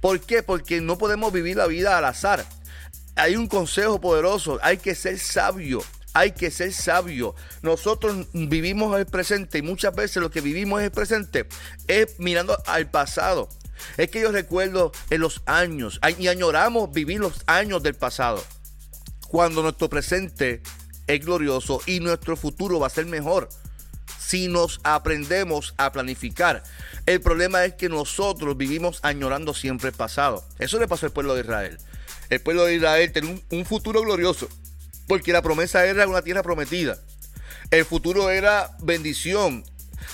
¿Por 0.00 0.20
qué? 0.20 0.42
Porque 0.42 0.80
no 0.80 0.98
podemos 0.98 1.32
vivir 1.32 1.56
la 1.56 1.66
vida 1.66 1.98
al 1.98 2.04
azar. 2.04 2.44
Hay 3.16 3.36
un 3.36 3.46
consejo 3.46 4.00
poderoso, 4.00 4.58
hay 4.62 4.78
que 4.78 4.94
ser 4.94 5.18
sabio 5.18 5.82
hay 6.12 6.32
que 6.32 6.50
ser 6.50 6.72
sabio. 6.72 7.34
Nosotros 7.62 8.26
vivimos 8.32 8.98
el 8.98 9.06
presente 9.06 9.58
y 9.58 9.62
muchas 9.62 9.94
veces 9.94 10.22
lo 10.22 10.30
que 10.30 10.40
vivimos 10.40 10.80
en 10.80 10.86
el 10.86 10.90
presente 10.90 11.46
es 11.86 12.18
mirando 12.18 12.56
al 12.66 12.90
pasado. 12.90 13.48
Es 13.96 14.10
que 14.10 14.20
yo 14.20 14.30
recuerdo 14.30 14.92
en 15.08 15.20
los 15.20 15.42
años 15.46 16.00
y 16.18 16.28
añoramos 16.28 16.92
vivir 16.92 17.20
los 17.20 17.42
años 17.46 17.82
del 17.82 17.94
pasado. 17.94 18.42
Cuando 19.28 19.62
nuestro 19.62 19.88
presente 19.88 20.62
es 21.06 21.24
glorioso 21.24 21.80
y 21.86 22.00
nuestro 22.00 22.36
futuro 22.36 22.80
va 22.80 22.88
a 22.88 22.90
ser 22.90 23.06
mejor 23.06 23.48
si 24.30 24.46
nos 24.46 24.78
aprendemos 24.84 25.74
a 25.76 25.90
planificar. 25.90 26.62
El 27.04 27.20
problema 27.20 27.64
es 27.64 27.74
que 27.74 27.88
nosotros 27.88 28.56
vivimos 28.56 29.00
añorando 29.02 29.54
siempre 29.54 29.88
el 29.88 29.94
pasado. 29.96 30.44
Eso 30.60 30.78
le 30.78 30.86
pasó 30.86 31.06
al 31.06 31.12
pueblo 31.12 31.34
de 31.34 31.40
Israel. 31.40 31.78
El 32.28 32.40
pueblo 32.40 32.64
de 32.64 32.76
Israel 32.76 33.10
tiene 33.10 33.42
un 33.50 33.64
futuro 33.64 34.02
glorioso 34.02 34.48
porque 35.08 35.32
la 35.32 35.42
promesa 35.42 35.84
era 35.84 36.06
una 36.06 36.22
tierra 36.22 36.44
prometida. 36.44 36.96
El 37.72 37.84
futuro 37.84 38.30
era 38.30 38.70
bendición. 38.80 39.64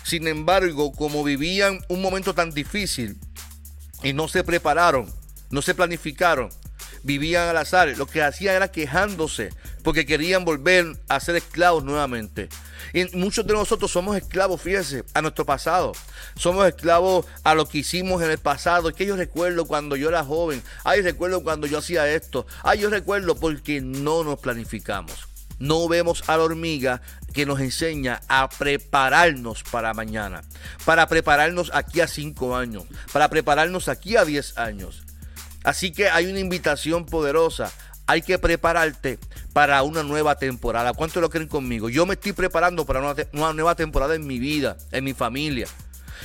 Sin 0.02 0.26
embargo, 0.28 0.92
como 0.92 1.22
vivían 1.22 1.80
un 1.88 2.00
momento 2.00 2.34
tan 2.34 2.52
difícil 2.52 3.18
y 4.02 4.14
no 4.14 4.28
se 4.28 4.44
prepararon, 4.44 5.12
no 5.50 5.60
se 5.60 5.74
planificaron, 5.74 6.48
vivían 7.02 7.50
al 7.50 7.58
azar, 7.58 7.88
lo 7.98 8.06
que 8.06 8.22
hacían 8.22 8.56
era 8.56 8.72
quejándose 8.72 9.50
porque 9.82 10.06
querían 10.06 10.46
volver 10.46 10.98
a 11.06 11.20
ser 11.20 11.36
esclavos 11.36 11.84
nuevamente. 11.84 12.48
Y 12.92 13.04
muchos 13.16 13.46
de 13.46 13.54
nosotros 13.54 13.90
somos 13.90 14.16
esclavos, 14.16 14.60
fíjense, 14.60 15.04
a 15.14 15.22
nuestro 15.22 15.44
pasado. 15.44 15.92
Somos 16.36 16.66
esclavos 16.66 17.26
a 17.44 17.54
lo 17.54 17.68
que 17.68 17.78
hicimos 17.78 18.22
en 18.22 18.30
el 18.30 18.38
pasado. 18.38 18.92
Que 18.92 19.06
yo 19.06 19.16
recuerdo 19.16 19.66
cuando 19.66 19.96
yo 19.96 20.08
era 20.08 20.24
joven. 20.24 20.62
Ay, 20.84 21.02
recuerdo 21.02 21.42
cuando 21.42 21.66
yo 21.66 21.78
hacía 21.78 22.08
esto. 22.08 22.46
Ay, 22.62 22.80
yo 22.80 22.90
recuerdo 22.90 23.36
porque 23.36 23.80
no 23.80 24.24
nos 24.24 24.38
planificamos. 24.38 25.28
No 25.58 25.88
vemos 25.88 26.22
a 26.26 26.36
la 26.36 26.44
hormiga 26.44 27.00
que 27.32 27.46
nos 27.46 27.60
enseña 27.60 28.20
a 28.28 28.48
prepararnos 28.48 29.62
para 29.62 29.94
mañana, 29.94 30.42
para 30.84 31.06
prepararnos 31.06 31.70
aquí 31.72 32.00
a 32.00 32.08
cinco 32.08 32.56
años, 32.56 32.84
para 33.12 33.28
prepararnos 33.30 33.88
aquí 33.88 34.16
a 34.16 34.24
diez 34.24 34.58
años. 34.58 35.02
Así 35.64 35.92
que 35.92 36.08
hay 36.08 36.26
una 36.26 36.40
invitación 36.40 37.06
poderosa 37.06 37.72
hay 38.06 38.22
que 38.22 38.38
prepararte 38.38 39.18
para 39.52 39.82
una 39.82 40.02
nueva 40.02 40.36
temporada. 40.36 40.92
¿Cuántos 40.92 41.20
lo 41.20 41.30
creen 41.30 41.48
conmigo? 41.48 41.88
Yo 41.88 42.06
me 42.06 42.14
estoy 42.14 42.32
preparando 42.32 42.86
para 42.86 43.00
una, 43.00 43.52
nueva 43.52 43.74
temporada 43.74 44.14
en 44.14 44.26
mi 44.26 44.38
vida, 44.38 44.76
en 44.92 45.04
mi 45.04 45.14
familia. 45.14 45.66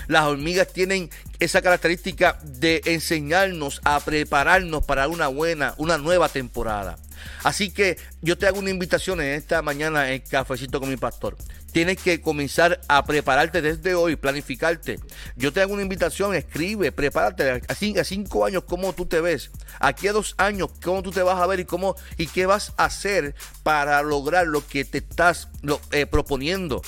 Las 0.07 0.23
hormigas 0.25 0.67
tienen 0.71 1.09
esa 1.39 1.61
característica 1.61 2.39
de 2.43 2.81
enseñarnos 2.85 3.81
a 3.83 3.99
prepararnos 3.99 4.83
para 4.85 5.07
una 5.07 5.27
buena, 5.27 5.73
una 5.77 5.97
nueva 5.97 6.29
temporada. 6.29 6.97
Así 7.43 7.71
que 7.71 7.97
yo 8.21 8.37
te 8.37 8.47
hago 8.47 8.59
una 8.59 8.69
invitación 8.69 9.21
en 9.21 9.33
esta 9.33 9.61
mañana 9.61 10.11
en 10.11 10.21
Cafecito 10.21 10.79
con 10.79 10.89
mi 10.89 10.97
pastor. 10.97 11.37
Tienes 11.71 11.97
que 11.97 12.19
comenzar 12.19 12.81
a 12.87 13.05
prepararte 13.05 13.61
desde 13.61 13.95
hoy, 13.95 14.15
planificarte. 14.15 14.99
Yo 15.37 15.53
te 15.53 15.61
hago 15.61 15.73
una 15.73 15.83
invitación, 15.83 16.35
escribe, 16.35 16.91
prepárate. 16.91 17.61
A 17.67 18.03
cinco 18.03 18.45
años, 18.45 18.63
¿cómo 18.65 18.93
tú 18.93 19.05
te 19.05 19.21
ves? 19.21 19.51
Aquí 19.79 20.07
a 20.07 20.13
dos 20.13 20.35
años, 20.37 20.69
¿cómo 20.83 21.01
tú 21.01 21.11
te 21.11 21.23
vas 21.23 21.39
a 21.39 21.47
ver 21.47 21.61
y 21.61 21.65
cómo 21.65 21.95
y 22.17 22.27
qué 22.27 22.45
vas 22.45 22.73
a 22.77 22.85
hacer 22.85 23.35
para 23.63 24.01
lograr 24.01 24.47
lo 24.47 24.67
que 24.67 24.83
te 24.83 24.97
estás 24.97 25.47
eh, 25.91 26.05
proponiendo? 26.05 26.81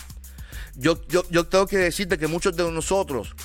Yo, 0.75 1.05
yo, 1.07 1.23
yo 1.29 1.45
tengo 1.47 1.67
que 1.67 1.77
decirte 1.77 2.17
que 2.17 2.27
muchos 2.27 2.55
de 2.55 2.69
nosotros 2.69 3.35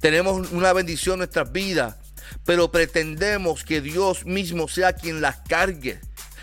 tenemos 0.00 0.50
una 0.50 0.72
bendición 0.72 1.14
en 1.14 1.18
nuestras 1.20 1.50
vidas, 1.52 1.96
pero 2.44 2.70
pretendemos 2.70 3.64
que 3.64 3.80
Dios 3.80 4.26
mismo 4.26 4.68
sea 4.68 4.92
quien 4.92 5.20
las 5.20 5.36
cargue. 5.48 5.98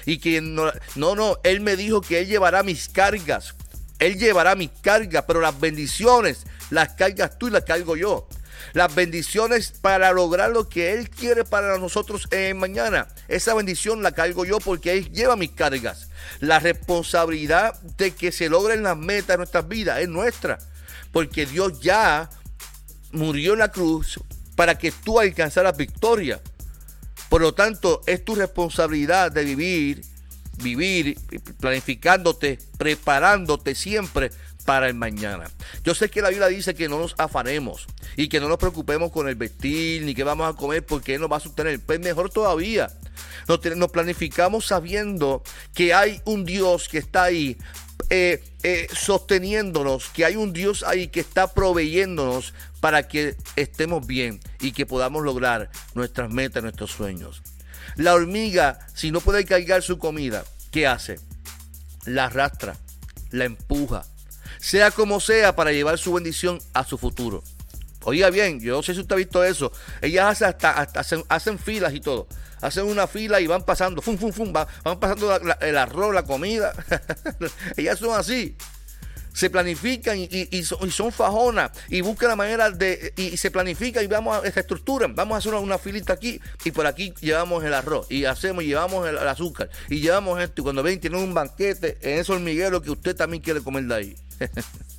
Y 0.06 0.18
que 0.18 0.42
no, 0.42 0.72
no, 0.96 1.16
no, 1.16 1.38
Él 1.44 1.62
me 1.62 1.76
dijo 1.76 2.02
que 2.02 2.20
Él 2.20 2.28
llevará 2.28 2.64
mis 2.64 2.90
cargas. 2.90 3.56
Él 4.00 4.18
llevará 4.18 4.56
mi 4.56 4.68
carga, 4.68 5.28
pero 5.28 5.42
las 5.42 5.60
bendiciones 5.60 6.46
las 6.72 6.94
cargas 6.94 7.38
tú 7.38 7.50
y 7.50 7.52
las 7.52 7.66
cargo 7.66 7.96
yo. 7.96 8.28
Las 8.74 8.96
bendiciones 8.96 9.74
para 9.82 10.12
lograr 10.14 10.52
lo 10.52 10.70
que 10.70 10.94
Él 10.94 11.10
quiere 11.10 11.44
para 11.44 11.78
nosotros 11.78 12.28
en 12.32 12.58
mañana. 12.58 13.08
Esa 13.28 13.54
bendición 13.54 14.02
la 14.02 14.14
cargo 14.14 14.46
yo 14.46 14.60
porque 14.60 14.94
Él 14.94 15.12
lleva 15.12 15.36
mis 15.36 15.52
cargas. 15.52 16.08
La 16.40 16.60
responsabilidad 16.60 17.80
de 17.98 18.12
que 18.12 18.32
se 18.32 18.50
logren 18.50 18.84
las 18.84 18.98
metas 18.98 19.28
de 19.28 19.38
nuestras 19.38 19.68
vidas 19.68 20.00
es 20.00 20.08
nuestra. 20.08 20.60
Porque 21.12 21.46
Dios 21.46 21.82
ya 21.82 22.30
murió 23.12 23.54
en 23.54 23.60
la 23.60 23.72
cruz 23.72 24.20
para 24.56 24.78
que 24.78 24.92
tú 24.92 25.20
alcanzaras 25.20 25.76
victoria. 25.76 26.40
Por 27.32 27.40
lo 27.40 27.54
tanto, 27.54 28.02
es 28.08 28.26
tu 28.26 28.36
responsabilidad 28.36 29.32
de 29.32 29.46
vivir 29.46 30.02
vivir 30.58 31.18
planificándote, 31.62 32.60
preparándote 32.78 33.74
siempre 33.74 34.32
para 34.66 34.90
el 34.90 34.96
mañana. 34.96 35.50
Yo 35.86 35.96
sé 35.96 36.10
que 36.10 36.22
la 36.22 36.28
Biblia 36.28 36.48
dice 36.48 36.76
que 36.76 36.90
no 36.90 37.00
nos 37.00 37.16
afanemos 37.18 37.88
y 38.18 38.28
que 38.28 38.42
no 38.42 38.50
nos 38.50 38.58
preocupemos 38.58 39.14
con 39.14 39.30
el 39.30 39.36
vestir 39.36 40.04
ni 40.04 40.14
que 40.14 40.26
vamos 40.26 40.54
a 40.54 40.58
comer 40.58 40.86
porque 40.86 41.16
Él 41.16 41.22
nos 41.22 41.32
va 41.32 41.38
a 41.38 41.40
sostener. 41.40 41.80
Pues 41.80 42.02
mejor 42.02 42.30
todavía. 42.30 42.92
Nos, 43.48 43.92
planificamos 43.92 44.68
sabiendo 44.68 45.42
que 45.74 45.94
hay 45.94 46.22
un 46.26 46.46
Dios 46.46 46.90
que 46.90 46.98
está 46.98 47.24
ahí 47.24 47.58
eh, 48.14 48.44
eh, 48.64 48.90
sosteniéndonos, 48.92 50.10
que 50.10 50.26
hay 50.26 50.36
un 50.36 50.52
Dios 50.52 50.84
ahí 50.84 51.08
que 51.08 51.22
está 51.22 51.54
proveyéndonos 51.54 52.54
para 52.82 53.08
que 53.08 53.38
estemos 53.56 54.06
bien 54.06 54.42
y 54.60 54.74
que 54.74 54.86
podamos 54.86 55.24
lograr 55.24 55.72
nuestras 55.94 56.30
metas, 56.30 56.62
nuestros 56.62 56.92
sueños. 56.92 57.42
La 57.96 58.14
hormiga, 58.14 58.86
si 58.94 59.12
no 59.12 59.22
puede 59.22 59.46
cargar 59.46 59.82
su 59.82 59.98
comida, 59.98 60.44
¿qué 60.72 60.88
hace? 60.88 61.22
La 62.04 62.26
arrastra, 62.26 62.76
la 63.30 63.46
empuja, 63.46 64.04
sea 64.60 64.92
como 64.92 65.22
sea 65.22 65.56
para 65.56 65.72
llevar 65.72 65.98
su 65.98 66.12
bendición 66.12 66.60
a 66.74 66.84
su 66.84 66.98
futuro. 66.98 67.46
Oiga 68.04 68.30
bien, 68.30 68.60
yo 68.60 68.78
no 68.78 68.84
sé 68.84 68.94
si 68.94 69.02
usted 69.02 69.14
ha 69.14 69.18
visto 69.18 69.44
eso. 69.44 69.72
Ellas 70.02 70.42
hasta, 70.42 70.82
hacen, 71.30 71.60
filas 71.60 71.94
y 71.94 72.00
todo. 72.00 72.28
Hacen 72.62 72.86
una 72.86 73.08
fila 73.08 73.42
y 73.42 73.48
van 73.48 73.64
pasando, 73.64 74.02
fum, 74.02 74.18
fum, 74.18 74.32
fum, 74.32 74.54
van, 74.54 74.68
pasando 75.00 75.40
el 75.62 75.78
arroz, 75.78 76.14
la 76.14 76.24
comida. 76.24 76.74
Ellas 77.78 78.00
son 78.00 78.18
así 78.18 78.56
se 79.34 79.50
planifican 79.50 80.18
y, 80.20 80.64
son, 80.64 81.12
fajonas 81.12 81.72
y 81.90 82.02
buscan 82.02 82.30
la 82.30 82.36
manera 82.36 82.70
de 82.70 83.14
y, 83.16 83.38
se 83.38 83.50
planifican 83.50 84.04
y 84.04 84.08
vamos 84.08 84.44
a 84.44 84.48
esta 84.48 84.60
estructura 84.60 85.08
vamos 85.08 85.36
a 85.36 85.38
hacer 85.38 85.54
una, 85.54 85.78
filita 85.78 86.14
aquí 86.14 86.40
y 86.66 86.72
por 86.72 86.86
aquí 86.86 87.14
llevamos 87.22 87.64
el 87.64 87.74
arroz 87.74 88.08
y 88.10 88.26
hacemos 88.26 88.64
llevamos 88.64 89.08
el, 89.08 89.18
azúcar 89.18 89.70
y 89.90 90.02
llevamos 90.02 90.40
esto 90.42 90.62
y 90.62 90.64
cuando 90.64 90.84
ven 90.84 91.00
tienen 91.00 91.20
un 91.20 91.34
banquete 91.34 91.98
en 92.02 92.20
ese 92.20 92.32
hormiguero 92.32 92.82
que 92.82 92.92
usted 92.92 93.16
también 93.16 93.42
quiere 93.42 93.62
comer 93.62 93.86
de 93.86 93.96
ahí 93.96 94.16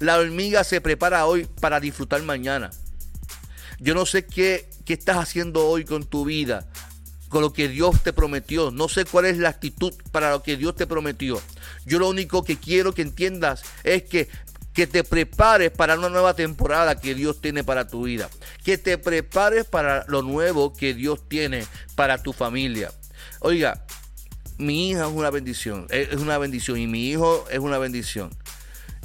La 0.00 0.18
hormiga 0.18 0.64
se 0.64 0.80
prepara 0.80 1.26
hoy 1.26 1.46
para 1.60 1.80
disfrutar 1.80 2.22
mañana. 2.22 2.70
Yo 3.78 3.94
no 3.94 4.06
sé 4.06 4.26
qué, 4.26 4.68
qué 4.84 4.92
estás 4.92 5.16
haciendo 5.16 5.66
hoy 5.66 5.84
con 5.84 6.04
tu 6.04 6.24
vida, 6.24 6.68
con 7.28 7.42
lo 7.42 7.52
que 7.52 7.68
Dios 7.68 8.02
te 8.02 8.12
prometió. 8.12 8.70
No 8.70 8.88
sé 8.88 9.04
cuál 9.04 9.26
es 9.26 9.38
la 9.38 9.48
actitud 9.48 9.92
para 10.12 10.30
lo 10.30 10.42
que 10.42 10.56
Dios 10.56 10.76
te 10.76 10.86
prometió. 10.86 11.40
Yo 11.84 11.98
lo 11.98 12.08
único 12.08 12.44
que 12.44 12.56
quiero 12.56 12.92
que 12.94 13.02
entiendas 13.02 13.62
es 13.84 14.04
que 14.04 14.28
que 14.72 14.86
te 14.86 15.04
prepares 15.04 15.70
para 15.70 15.98
una 15.98 16.08
nueva 16.08 16.34
temporada 16.34 16.98
que 16.98 17.14
Dios 17.14 17.40
tiene 17.40 17.62
para 17.62 17.86
tu 17.86 18.04
vida, 18.04 18.30
que 18.64 18.78
te 18.78 18.98
prepares 18.98 19.64
para 19.64 20.04
lo 20.08 20.22
nuevo 20.22 20.72
que 20.72 20.94
Dios 20.94 21.28
tiene 21.28 21.66
para 21.94 22.22
tu 22.22 22.32
familia. 22.32 22.90
Oiga, 23.40 23.84
mi 24.58 24.90
hija 24.90 25.06
es 25.06 25.12
una 25.12 25.30
bendición, 25.30 25.86
es 25.90 26.14
una 26.14 26.38
bendición 26.38 26.78
y 26.78 26.86
mi 26.86 27.10
hijo 27.10 27.44
es 27.50 27.58
una 27.58 27.78
bendición. 27.78 28.30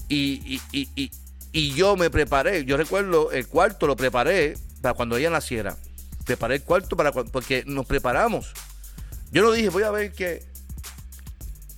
Y, 0.09 0.61
y, 0.71 1.73
yo 1.73 1.97
me 1.97 2.09
preparé, 2.09 2.65
yo 2.65 2.77
recuerdo 2.77 3.31
el 3.31 3.47
cuarto 3.47 3.87
lo 3.87 3.95
preparé 3.95 4.55
para 4.81 4.93
cuando 4.93 5.17
ella 5.17 5.29
naciera. 5.29 5.77
Preparé 6.25 6.55
el 6.55 6.63
cuarto 6.63 6.95
para 6.95 7.11
porque 7.11 7.63
nos 7.65 7.85
preparamos. 7.85 8.53
Yo 9.31 9.41
no 9.43 9.51
dije, 9.51 9.69
voy 9.69 9.83
a 9.83 9.91
ver 9.91 10.13
que, 10.13 10.43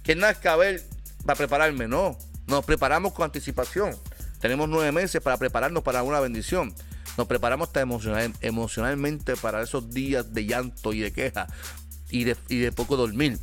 que 0.03 0.15
nazca 0.15 0.53
a 0.53 0.55
ver 0.57 0.83
para 1.25 1.37
prepararme, 1.37 1.87
no. 1.87 2.17
Nos 2.47 2.65
preparamos 2.65 3.13
con 3.13 3.25
anticipación. 3.25 3.95
Tenemos 4.39 4.69
nueve 4.69 4.91
meses 4.91 5.21
para 5.21 5.37
prepararnos 5.37 5.83
para 5.83 6.03
una 6.03 6.19
bendición. 6.19 6.73
Nos 7.17 7.27
preparamos 7.27 7.69
hasta 7.69 7.81
emocional, 7.81 8.33
emocionalmente 8.41 9.35
para 9.35 9.61
esos 9.61 9.91
días 9.91 10.33
de 10.33 10.45
llanto 10.45 10.93
y 10.93 10.99
de 11.01 11.11
queja 11.11 11.47
y 12.09 12.23
de, 12.23 12.37
y 12.47 12.59
de 12.59 12.71
poco 12.71 12.95
dormir. 12.97 13.39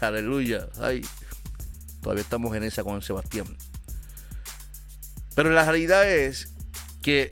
Aleluya. 0.00 0.68
Ay, 0.80 1.02
todavía 2.00 2.22
estamos 2.22 2.54
en 2.56 2.62
esa 2.62 2.82
con 2.82 3.02
Sebastián. 3.02 3.46
Pero 5.36 5.50
la 5.50 5.64
realidad 5.64 6.10
es 6.10 6.48
que 7.02 7.30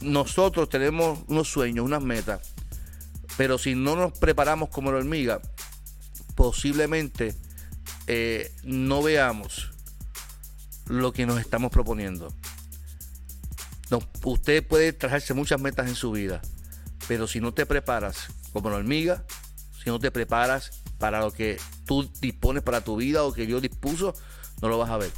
nosotros 0.00 0.68
tenemos 0.68 1.18
unos 1.26 1.48
sueños, 1.48 1.84
unas 1.84 2.02
metas, 2.02 2.54
pero 3.36 3.58
si 3.58 3.74
no 3.74 3.96
nos 3.96 4.16
preparamos 4.16 4.68
como 4.68 4.92
la 4.92 4.98
hormiga, 4.98 5.42
posiblemente 6.36 7.34
eh, 8.06 8.54
no 8.62 9.02
veamos 9.02 9.72
lo 10.86 11.12
que 11.12 11.26
nos 11.26 11.40
estamos 11.40 11.72
proponiendo. 11.72 12.32
usted 14.22 14.64
puede 14.64 14.92
traerse 14.92 15.34
muchas 15.34 15.60
metas 15.60 15.88
en 15.88 15.96
su 15.96 16.12
vida, 16.12 16.40
pero 17.08 17.26
si 17.26 17.40
no 17.40 17.52
te 17.52 17.66
preparas 17.66 18.28
como 18.52 18.70
la 18.70 18.76
hormiga, 18.76 19.24
si 19.82 19.90
no 19.90 19.98
te 19.98 20.12
preparas 20.12 20.82
para 20.98 21.20
lo 21.20 21.32
que 21.32 21.58
tú 21.84 22.08
dispones 22.20 22.62
para 22.62 22.82
tu 22.82 22.94
vida 22.94 23.24
o 23.24 23.32
que 23.32 23.44
Dios 23.44 23.60
dispuso, 23.60 24.14
no 24.62 24.68
lo 24.68 24.78
vas 24.78 24.90
a 24.90 24.98
ver. 24.98 25.10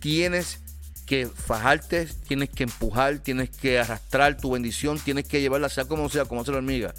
Tienes 0.00 0.60
que 1.08 1.26
fajarte, 1.26 2.06
tienes 2.26 2.50
que 2.50 2.64
empujar, 2.64 3.18
tienes 3.20 3.48
que 3.48 3.78
arrastrar 3.78 4.36
tu 4.36 4.50
bendición, 4.52 4.98
tienes 4.98 5.26
que 5.26 5.40
llevarla, 5.40 5.70
sea 5.70 5.86
como 5.86 6.10
sea, 6.10 6.26
como 6.26 6.42
hace 6.42 6.52
la 6.52 6.58
hormiga. 6.58 6.94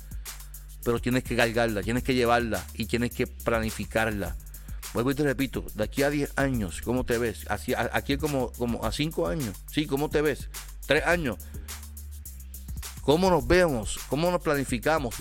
Pero 0.84 1.00
tienes 1.00 1.24
que 1.24 1.36
cargarla, 1.36 1.84
tienes 1.84 2.04
que 2.04 2.16
llevarla 2.16 2.66
y 2.74 2.88
tienes 2.88 3.12
que 3.12 3.28
planificarla. 3.28 4.36
Vuelvo 4.96 5.12
y 5.12 5.16
te 5.16 5.22
repito, 5.22 5.64
de 5.76 5.84
aquí 5.84 6.02
a 6.02 6.10
10 6.10 6.34
años, 6.38 6.82
¿cómo 6.82 7.04
te 7.06 7.20
ves? 7.20 7.46
aquí 7.48 8.18
como, 8.18 8.52
como 8.54 8.84
a 8.84 8.92
5 8.92 9.28
años, 9.28 9.56
¿sí? 9.72 9.86
¿Cómo 9.86 10.10
te 10.10 10.24
ves? 10.24 10.50
3 10.88 11.06
años. 11.06 11.38
¿Cómo 13.02 13.30
nos 13.30 13.46
vemos? 13.46 14.00
¿Cómo 14.10 14.32
nos 14.32 14.42
planificamos? 14.42 15.16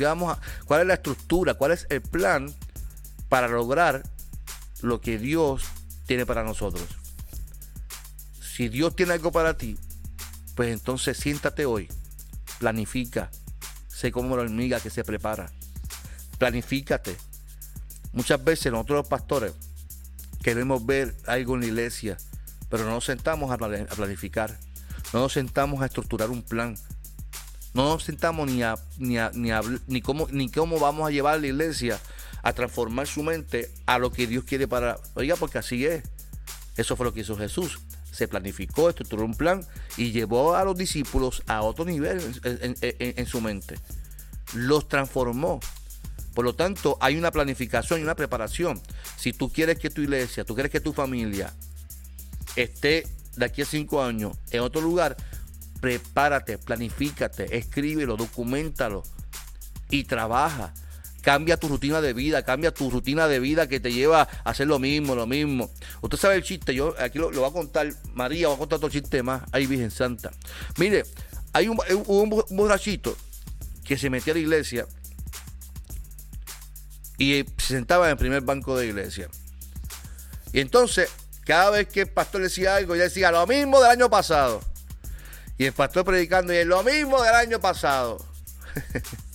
¿Cuál 0.65 0.81
es 0.81 0.87
la 0.87 0.95
estructura? 0.95 1.55
¿Cuál 1.55 1.73
es 1.73 1.87
el 1.91 2.01
plan 2.01 2.55
para 3.29 3.49
lograr 3.49 4.03
lo 4.81 5.03
que 5.03 5.19
Dios 5.19 5.65
tiene 6.07 6.25
para 6.25 6.43
nosotros? 6.43 6.87
Si 8.59 8.69
Dios 8.69 8.97
tiene 8.97 9.13
algo 9.13 9.31
para 9.31 9.57
ti, 9.57 9.79
pues 10.57 10.73
entonces 10.73 11.17
siéntate 11.17 11.65
hoy, 11.65 11.87
planifica, 12.59 13.31
sé 13.87 14.11
como 14.11 14.37
la 14.37 14.43
hormiga 14.43 14.81
que 14.81 14.91
se 14.91 15.05
prepara, 15.05 15.53
planifícate, 16.39 17.17
Muchas 18.13 18.43
veces 18.43 18.73
nosotros 18.73 18.97
los 18.97 19.07
pastores 19.07 19.53
queremos 20.43 20.85
ver 20.85 21.15
algo 21.29 21.55
en 21.55 21.61
la 21.61 21.67
iglesia, 21.69 22.17
pero 22.69 22.83
no 22.83 22.91
nos 22.91 23.05
sentamos 23.05 23.53
a 23.53 23.59
planificar, 23.59 24.59
no 25.13 25.21
nos 25.21 25.35
sentamos 25.35 25.81
a 25.81 25.87
estructurar 25.87 26.29
un 26.29 26.43
plan, 26.43 26.77
no 27.75 27.85
nos 27.85 28.03
sentamos 28.03 28.51
ni 28.51 28.63
ni, 28.99 29.19
ni, 29.87 30.03
cómo, 30.03 30.27
ni 30.33 30.51
cómo 30.51 30.81
vamos 30.81 31.07
a 31.07 31.13
llevar 31.13 31.35
a 31.35 31.39
la 31.39 31.47
iglesia 31.47 32.01
a 32.43 32.53
transformar 32.53 33.07
su 33.07 33.23
mente 33.23 33.73
a 33.87 34.01
lo 34.01 34.11
que 34.11 34.27
Dios 34.27 34.43
quiere 34.43 34.67
para... 34.67 34.99
Oiga, 35.15 35.37
porque 35.37 35.59
así 35.59 35.87
es. 35.87 36.03
Eso 36.77 36.97
fue 36.97 37.07
lo 37.07 37.15
que 37.15 37.21
hizo 37.21 37.37
Jesús. 37.37 37.79
Se 38.11 38.29
planificó, 38.29 38.89
estructuró 38.89 39.25
un 39.25 39.35
plan 39.35 39.65
y 39.97 40.13
llevó 40.13 40.55
a 40.55 40.65
los 40.65 40.77
discípulos 40.77 41.43
a 41.47 41.63
otro 41.63 41.85
nivel 41.85 42.21
en 42.43 43.27
su 43.27 43.41
mente. 43.41 43.77
Los 44.55 44.89
transformó. 44.89 45.61
Por 46.35 46.45
lo 46.45 46.55
tanto, 46.55 46.97
hay 47.01 47.17
una 47.17 47.31
planificación 47.31 48.01
y 48.01 48.03
una 48.05 48.15
preparación. 48.15 48.81
Si 49.17 49.33
tú 49.33 49.53
quieres 49.53 49.79
que 49.79 49.91
tu 49.91 50.03
iglesia, 50.03 50.45
tú 50.45 50.55
quieres 50.55 50.71
que 50.71 50.81
tu 50.81 50.93
familia 50.93 51.53
esté 52.57 53.07
de 53.37 53.45
aquí 53.45 53.63
a 53.63 53.65
cinco 53.65 54.03
años 54.03 54.37
en 54.51 54.61
otro 54.61 54.81
lugar, 54.81 55.17
prepárate, 55.81 56.59
planifícate, 56.59 57.57
escríbelo, 57.57 58.17
documentalo 58.17 59.03
y 59.91 60.05
trabaja. 60.05 60.75
Cambia 61.23 61.57
tu 61.57 61.69
rutina 61.69 62.01
de 62.01 62.13
vida, 62.13 62.45
cambia 62.45 62.73
tu 62.73 62.91
rutina 62.91 63.27
de 63.27 63.41
vida 63.41 63.69
que 63.69 63.81
te 63.81 63.93
lleva 63.93 64.23
a 64.23 64.51
hacer 64.51 64.67
lo 64.67 64.79
mismo, 64.79 65.15
lo 65.15 65.27
mismo. 65.27 65.71
Usted 66.01 66.17
sabe 66.17 66.37
el 66.37 66.43
chiste, 66.43 66.75
yo 66.75 66.95
aquí 66.99 67.19
lo, 67.19 67.31
voy 67.31 67.45
a 67.45 67.53
contar, 67.53 67.93
María 68.15 68.49
va 68.49 68.55
a 68.55 68.59
contar 68.59 68.77
otro 68.77 68.89
chiste 68.89 69.23
más, 69.23 69.43
ahí 69.53 69.67
Virgen 69.67 69.91
Santa. 69.91 70.31
Mire, 70.77 71.05
hay 71.53 71.69
un, 71.69 71.79
un 72.07 72.45
borrachito 72.51 73.17
que 73.85 73.99
se 73.99 74.11
metió 74.11 74.33
a 74.33 74.35
la 74.35 74.41
iglesia 74.41 74.87
y 77.19 77.45
se 77.59 77.75
sentaba 77.75 78.07
en 78.07 78.13
el 78.13 78.17
primer 78.17 78.43
banco 78.43 78.77
de 78.77 78.87
iglesia. 78.87 79.29
Y 80.53 80.61
entonces, 80.61 81.11
cada 81.45 81.71
vez 81.71 81.89
que 81.89 82.03
el 82.03 82.09
pastor 82.09 82.43
decía 82.43 82.77
algo, 82.77 82.95
ella 82.95 83.05
decía 83.05 83.31
lo 83.33 83.47
mismo 83.47 83.81
del 83.81 83.91
año 83.91 84.09
pasado. 84.09 84.61
Y 85.59 85.65
el 85.67 85.73
pastor 85.73 86.05
predicando, 86.05 86.55
y 86.55 86.65
lo 86.65 86.83
mismo 86.85 87.21
del 87.23 87.35
año 87.35 87.61
pasado. 87.61 88.25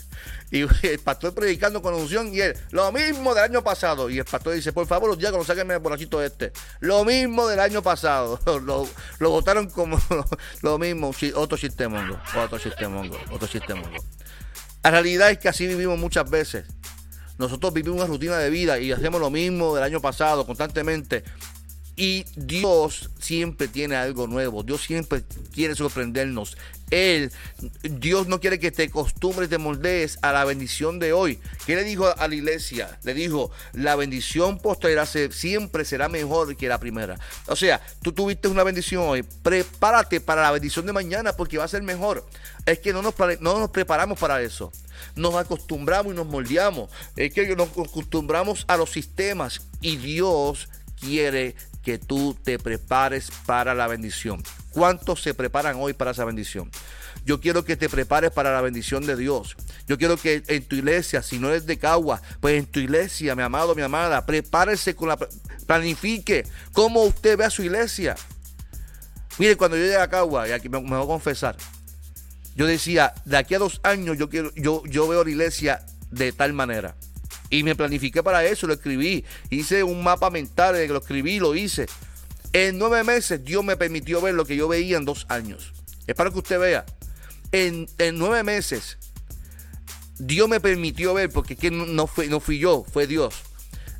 y 0.53 0.61
el 0.87 0.99
pastor 0.99 1.33
predicando 1.33 1.81
con 1.81 1.95
unción, 1.95 2.33
y 2.33 2.39
él, 2.39 2.55
lo 2.69 2.91
mismo 2.91 3.33
del 3.33 3.43
año 3.45 3.63
pasado. 3.63 4.09
Y 4.09 4.19
el 4.19 4.25
pastor 4.25 4.53
dice, 4.53 4.71
por 4.71 4.85
favor, 4.85 5.09
los 5.09 5.17
diáconos, 5.17 5.47
sáquenme 5.47 5.73
el 5.73 5.79
borrachito 5.79 6.21
este. 6.21 6.53
Lo 6.79 7.03
mismo 7.03 7.47
del 7.47 7.59
año 7.59 7.81
pasado. 7.81 8.39
lo, 8.45 8.87
votaron 9.19 9.67
como 9.69 9.99
lo, 10.61 10.77
mismo. 10.77 11.11
Otro 11.35 11.57
sistemongo, 11.57 12.19
otro 12.37 12.59
sistemongo, 12.59 13.17
otro 13.31 13.47
sistemongo. 13.47 13.97
La 14.83 14.91
realidad 14.91 15.31
es 15.31 15.39
que 15.39 15.49
así 15.49 15.65
vivimos 15.65 15.97
muchas 15.97 16.29
veces. 16.29 16.65
Nosotros 17.39 17.73
vivimos 17.73 17.97
una 17.97 18.07
rutina 18.07 18.37
de 18.37 18.51
vida 18.51 18.77
y 18.77 18.91
hacemos 18.91 19.19
lo 19.19 19.31
mismo 19.31 19.73
del 19.73 19.83
año 19.83 20.01
pasado 20.01 20.45
constantemente. 20.45 21.23
Y 21.95 22.25
Dios 22.35 23.11
siempre 23.19 23.67
tiene 23.67 23.95
algo 23.95 24.27
nuevo. 24.27 24.63
Dios 24.63 24.81
siempre 24.81 25.23
quiere 25.53 25.75
sorprendernos. 25.75 26.57
Él, 26.89 27.31
Dios 27.81 28.27
no 28.27 28.39
quiere 28.39 28.59
que 28.59 28.71
te 28.71 28.83
acostumbres, 28.83 29.49
te 29.49 29.57
moldees 29.57 30.19
a 30.21 30.31
la 30.31 30.45
bendición 30.45 30.99
de 30.99 31.13
hoy. 31.13 31.39
¿Qué 31.65 31.75
le 31.75 31.83
dijo 31.83 32.07
a 32.17 32.27
la 32.27 32.35
iglesia? 32.35 32.99
Le 33.03 33.13
dijo, 33.13 33.51
la 33.73 33.95
bendición 33.95 34.59
posterior 34.59 35.07
siempre 35.31 35.85
será 35.85 36.07
mejor 36.09 36.55
que 36.55 36.67
la 36.67 36.79
primera. 36.79 37.19
O 37.47 37.55
sea, 37.55 37.81
tú 38.01 38.11
tuviste 38.11 38.47
una 38.47 38.63
bendición 38.63 39.03
hoy, 39.07 39.23
prepárate 39.23 40.21
para 40.21 40.43
la 40.43 40.51
bendición 40.51 40.85
de 40.85 40.93
mañana 40.93 41.33
porque 41.33 41.57
va 41.57 41.63
a 41.63 41.67
ser 41.67 41.81
mejor. 41.81 42.27
Es 42.65 42.79
que 42.79 42.93
no 42.93 43.01
nos, 43.01 43.15
no 43.39 43.59
nos 43.59 43.69
preparamos 43.71 44.19
para 44.19 44.41
eso 44.41 44.71
nos 45.15 45.35
acostumbramos 45.35 46.13
y 46.13 46.15
nos 46.15 46.27
moldeamos. 46.27 46.89
Es 47.15 47.33
que 47.33 47.55
nos 47.55 47.69
acostumbramos 47.69 48.65
a 48.67 48.77
los 48.77 48.91
sistemas 48.91 49.61
y 49.81 49.97
Dios 49.97 50.69
quiere 50.99 51.55
que 51.83 51.99
tú 51.99 52.35
te 52.43 52.57
prepares 52.57 53.29
para 53.45 53.75
la 53.75 53.87
bendición. 53.87 54.41
¿Cuántos 54.71 55.21
se 55.21 55.33
preparan 55.33 55.75
hoy 55.77 55.93
para 55.93 56.11
esa 56.11 56.25
bendición? 56.25 56.71
Yo 57.25 57.39
quiero 57.39 57.63
que 57.63 57.77
te 57.77 57.89
prepares 57.89 58.31
para 58.31 58.53
la 58.53 58.61
bendición 58.61 59.05
de 59.05 59.15
Dios. 59.15 59.55
Yo 59.87 59.97
quiero 59.97 60.17
que 60.17 60.43
en 60.47 60.63
tu 60.65 60.75
iglesia, 60.75 61.21
si 61.21 61.39
no 61.39 61.49
eres 61.49 61.65
de 61.65 61.77
Cagua, 61.77 62.21
pues 62.39 62.57
en 62.57 62.65
tu 62.65 62.79
iglesia, 62.79 63.35
mi 63.35 63.43
amado, 63.43 63.75
mi 63.75 63.81
amada, 63.81 64.25
prepárese 64.25 64.95
con 64.95 65.09
la 65.09 65.17
planifique 65.67 66.45
cómo 66.71 67.03
usted 67.03 67.37
ve 67.37 67.45
a 67.45 67.49
su 67.49 67.63
iglesia. 67.63 68.15
Mire, 69.37 69.55
cuando 69.55 69.77
yo 69.77 69.83
llegué 69.83 69.97
a 69.97 70.09
Cagua, 70.09 70.47
y 70.47 70.51
aquí 70.51 70.69
me, 70.69 70.77
voy 70.79 71.03
a 71.03 71.07
confesar, 71.07 71.55
yo 72.55 72.65
decía, 72.65 73.13
de 73.25 73.37
aquí 73.37 73.55
a 73.55 73.59
dos 73.59 73.79
años 73.83 74.17
yo 74.17 74.29
quiero, 74.29 74.53
yo, 74.55 74.83
yo 74.85 75.07
veo 75.07 75.23
la 75.23 75.29
iglesia 75.29 75.85
de 76.11 76.31
tal 76.31 76.53
manera. 76.53 76.95
Y 77.53 77.61
me 77.61 77.75
planifiqué 77.75 78.23
para 78.23 78.43
eso, 78.43 78.65
lo 78.65 78.73
escribí. 78.73 79.23
Hice 79.51 79.83
un 79.83 80.03
mapa 80.03 80.31
mental 80.31 80.73
que 80.73 80.87
lo 80.87 80.97
escribí, 80.97 81.37
lo 81.37 81.53
hice. 81.53 81.85
En 82.51 82.79
nueve 82.79 83.03
meses 83.03 83.45
Dios 83.45 83.63
me 83.63 83.77
permitió 83.77 84.21
ver 84.21 84.33
lo 84.33 84.43
que 84.43 84.55
yo 84.55 84.67
veía 84.67 84.97
en 84.97 85.05
dos 85.05 85.27
años. 85.29 85.71
Es 86.07 86.15
para 86.15 86.31
que 86.31 86.39
usted 86.39 86.59
vea. 86.59 86.83
En, 87.51 87.87
nueve 88.13 88.41
meses 88.41 88.97
Dios 90.17 90.49
me 90.49 90.59
permitió 90.59 91.13
ver, 91.13 91.29
porque 91.29 91.55
que 91.55 91.69
no, 91.69 92.07
fue, 92.07 92.25
no 92.25 92.39
fui 92.39 92.57
yo, 92.57 92.85
fue 92.91 93.05
Dios. 93.05 93.35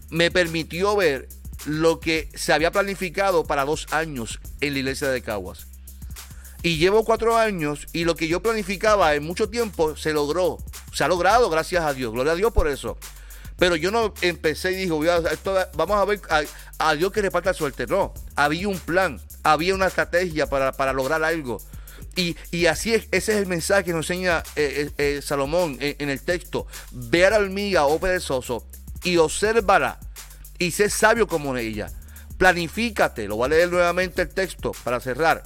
Me 0.10 0.32
permitió 0.32 0.96
ver 0.96 1.30
lo 1.68 2.00
que 2.00 2.30
se 2.34 2.54
había 2.54 2.72
planificado 2.72 3.44
para 3.44 3.66
dos 3.66 3.86
años 3.92 4.40
en 4.62 4.74
la 4.74 4.80
iglesia 4.80 5.10
de 5.10 5.22
Caguas. 5.22 5.68
Y 6.64 6.78
llevo 6.78 7.06
cuatro 7.06 7.38
años 7.38 7.86
y 7.94 8.06
lo 8.06 8.16
que 8.16 8.28
yo 8.28 8.42
planificaba 8.42 9.14
en 9.14 9.22
mucho 9.22 9.48
tiempo 9.48 9.96
se 9.96 10.12
logró. 10.12 10.58
Se 10.92 11.04
ha 11.04 11.08
logrado, 11.08 11.52
gracias 11.52 11.86
a 11.86 11.94
Dios. 11.94 12.14
Gloria 12.14 12.32
a 12.32 12.36
Dios 12.36 12.52
por 12.52 12.68
eso. 12.68 12.98
Pero 13.64 13.78
yo 13.78 13.92
no 13.92 14.14
empecé 14.20 14.74
y 14.74 14.76
dijo, 14.76 15.00
vamos 15.76 15.98
a 15.98 16.04
ver 16.04 16.20
a, 16.80 16.96
Dios 16.96 17.14
que 17.14 17.22
le 17.22 17.32
falta 17.32 17.54
suerte. 17.54 17.88
No, 17.88 18.14
había 18.36 18.68
un 18.68 18.78
plan, 18.78 19.22
había 19.42 19.74
una 19.74 19.88
estrategia 19.88 20.48
para, 20.48 20.92
lograr 20.92 21.24
algo. 21.24 21.62
Y, 22.18 22.66
así 22.66 22.94
es, 22.94 23.08
ese 23.12 23.32
es 23.32 23.38
el 23.38 23.46
mensaje 23.46 23.86
que 23.86 23.94
nos 23.94 24.10
enseña 24.10 24.44
eh, 24.58 24.92
eh, 24.98 25.16
eh, 25.16 25.22
Salomón 25.22 25.78
en, 25.80 26.10
el 26.10 26.22
texto. 26.22 26.68
Ve 26.92 27.26
a 27.26 27.30
la 27.30 27.38
hormiga, 27.38 27.86
oh 27.86 28.02
perezoso, 28.02 28.68
y 29.02 29.16
obsérvala, 29.16 29.98
y 30.60 30.72
sé 30.72 30.90
sabio 30.90 31.26
como 31.26 31.56
ella. 31.56 31.90
Planifícate, 32.38 33.30
lo 33.30 33.38
voy 33.38 33.46
a 33.46 33.50
leer 33.52 33.72
nuevamente 33.72 34.24
el 34.24 34.28
texto 34.28 34.74
para 34.84 35.00
cerrar. 35.00 35.42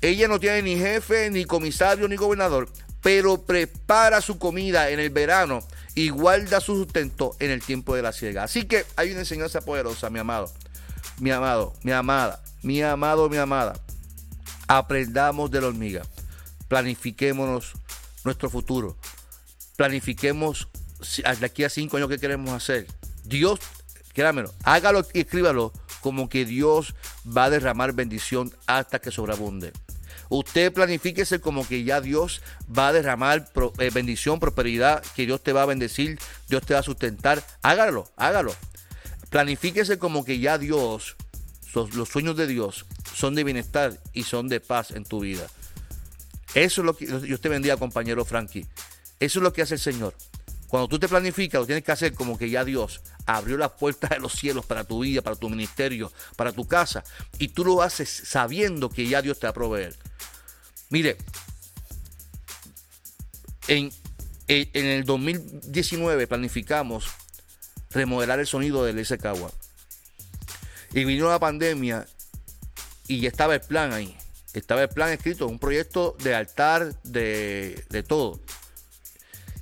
Ella 0.00 0.26
no 0.26 0.40
tiene 0.40 0.62
ni 0.62 0.78
jefe, 0.78 1.28
ni 1.28 1.44
comisario, 1.44 2.08
ni 2.08 2.16
gobernador, 2.16 2.70
pero 3.02 3.44
prepara 3.44 4.22
su 4.22 4.38
comida 4.38 4.88
en 4.88 5.00
el 5.00 5.10
verano 5.10 5.62
y 5.96 6.10
guarda 6.10 6.60
su 6.60 6.76
sustento 6.76 7.34
en 7.40 7.50
el 7.50 7.62
tiempo 7.62 7.96
de 7.96 8.02
la 8.02 8.12
siega. 8.12 8.44
Así 8.44 8.66
que 8.66 8.84
hay 8.96 9.10
una 9.10 9.20
enseñanza 9.20 9.62
poderosa, 9.62 10.10
mi 10.10 10.20
amado, 10.20 10.52
mi 11.18 11.30
amado, 11.30 11.74
mi 11.82 11.90
amada, 11.90 12.44
mi 12.62 12.82
amado, 12.82 13.28
mi 13.30 13.38
amada. 13.38 13.80
Aprendamos 14.68 15.50
de 15.50 15.60
la 15.62 15.68
hormiga. 15.68 16.02
Planifiquémonos 16.68 17.72
nuestro 18.24 18.50
futuro. 18.50 18.98
Planifiquemos 19.76 20.68
de 21.16 21.46
aquí 21.46 21.64
a 21.64 21.70
cinco 21.70 21.96
años 21.96 22.10
qué 22.10 22.18
queremos 22.18 22.52
hacer. 22.52 22.86
Dios, 23.24 23.58
créamelo, 24.12 24.52
hágalo 24.64 25.06
y 25.14 25.20
escríbalo 25.20 25.72
como 26.02 26.28
que 26.28 26.44
Dios 26.44 26.94
va 27.26 27.44
a 27.44 27.50
derramar 27.50 27.94
bendición 27.94 28.54
hasta 28.66 28.98
que 28.98 29.10
sobreabunde. 29.10 29.72
Usted 30.28 30.72
planifíquese 30.72 31.40
como 31.40 31.66
que 31.66 31.84
ya 31.84 32.00
Dios 32.00 32.42
va 32.76 32.88
a 32.88 32.92
derramar 32.92 33.50
eh, 33.78 33.90
bendición, 33.92 34.40
prosperidad, 34.40 35.02
que 35.14 35.26
Dios 35.26 35.42
te 35.42 35.52
va 35.52 35.62
a 35.62 35.66
bendecir, 35.66 36.18
Dios 36.48 36.64
te 36.64 36.74
va 36.74 36.80
a 36.80 36.82
sustentar. 36.82 37.44
Hágalo, 37.62 38.10
hágalo. 38.16 38.54
Planifíquese 39.30 39.98
como 39.98 40.24
que 40.24 40.38
ya 40.38 40.58
Dios, 40.58 41.16
los, 41.74 42.08
sueños 42.08 42.36
de 42.36 42.46
Dios 42.46 42.86
son 43.14 43.34
de 43.34 43.44
bienestar 43.44 43.98
y 44.12 44.24
son 44.24 44.48
de 44.48 44.60
paz 44.60 44.90
en 44.90 45.04
tu 45.04 45.20
vida. 45.20 45.46
Eso 46.54 46.80
es 46.80 46.84
lo 46.84 46.96
que 46.96 47.06
Dios 47.06 47.40
te 47.40 47.48
bendiga, 47.48 47.76
compañero 47.76 48.24
Frankie. 48.24 48.66
Eso 49.20 49.38
es 49.38 49.42
lo 49.42 49.52
que 49.52 49.62
hace 49.62 49.74
el 49.74 49.80
Señor. 49.80 50.14
Cuando 50.68 50.88
tú 50.88 50.98
te 50.98 51.08
planificas, 51.08 51.60
lo 51.60 51.66
tienes 51.66 51.84
que 51.84 51.92
hacer 51.92 52.14
como 52.14 52.36
que 52.36 52.50
ya 52.50 52.64
Dios 52.64 53.00
abrió 53.24 53.56
las 53.56 53.72
puertas 53.72 54.10
de 54.10 54.18
los 54.18 54.32
cielos 54.32 54.66
para 54.66 54.84
tu 54.84 55.00
vida, 55.00 55.22
para 55.22 55.36
tu 55.36 55.48
ministerio, 55.48 56.12
para 56.36 56.52
tu 56.52 56.66
casa. 56.66 57.04
Y 57.38 57.48
tú 57.48 57.64
lo 57.64 57.82
haces 57.82 58.08
sabiendo 58.08 58.90
que 58.90 59.06
ya 59.08 59.22
Dios 59.22 59.38
te 59.38 59.46
va 59.46 59.50
a 59.50 59.54
proveer. 59.54 59.96
Mire, 60.90 61.16
en, 63.68 63.92
el 64.48 65.04
2019 65.04 66.26
planificamos 66.26 67.06
remodelar 67.90 68.40
el 68.40 68.46
sonido 68.46 68.84
del 68.84 69.04
SCAGUA. 69.04 69.50
Y 70.92 71.04
vino 71.04 71.28
la 71.28 71.38
pandemia 71.38 72.06
y 73.06 73.20
ya 73.20 73.28
estaba 73.28 73.54
el 73.54 73.60
plan 73.60 73.92
ahí. 73.92 74.16
Estaba 74.52 74.82
el 74.82 74.88
plan 74.88 75.10
escrito, 75.10 75.46
un 75.46 75.58
proyecto 75.58 76.16
de 76.22 76.34
altar, 76.34 76.94
de, 77.02 77.84
de 77.90 78.02
todo. 78.02 78.40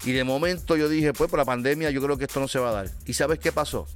Y 0.04 0.12
de 0.12 0.24
momento 0.24 0.76
yo 0.76 0.88
dije, 0.88 1.12
pues 1.12 1.30
por 1.30 1.38
la 1.38 1.44
pandemia 1.44 1.90
yo 1.90 2.02
creo 2.02 2.18
que 2.18 2.24
esto 2.24 2.40
no 2.40 2.48
se 2.48 2.58
va 2.58 2.70
a 2.70 2.72
dar. 2.72 2.90
¿Y 3.06 3.14
sabes 3.14 3.38
qué 3.38 3.52
pasó? 3.52 3.86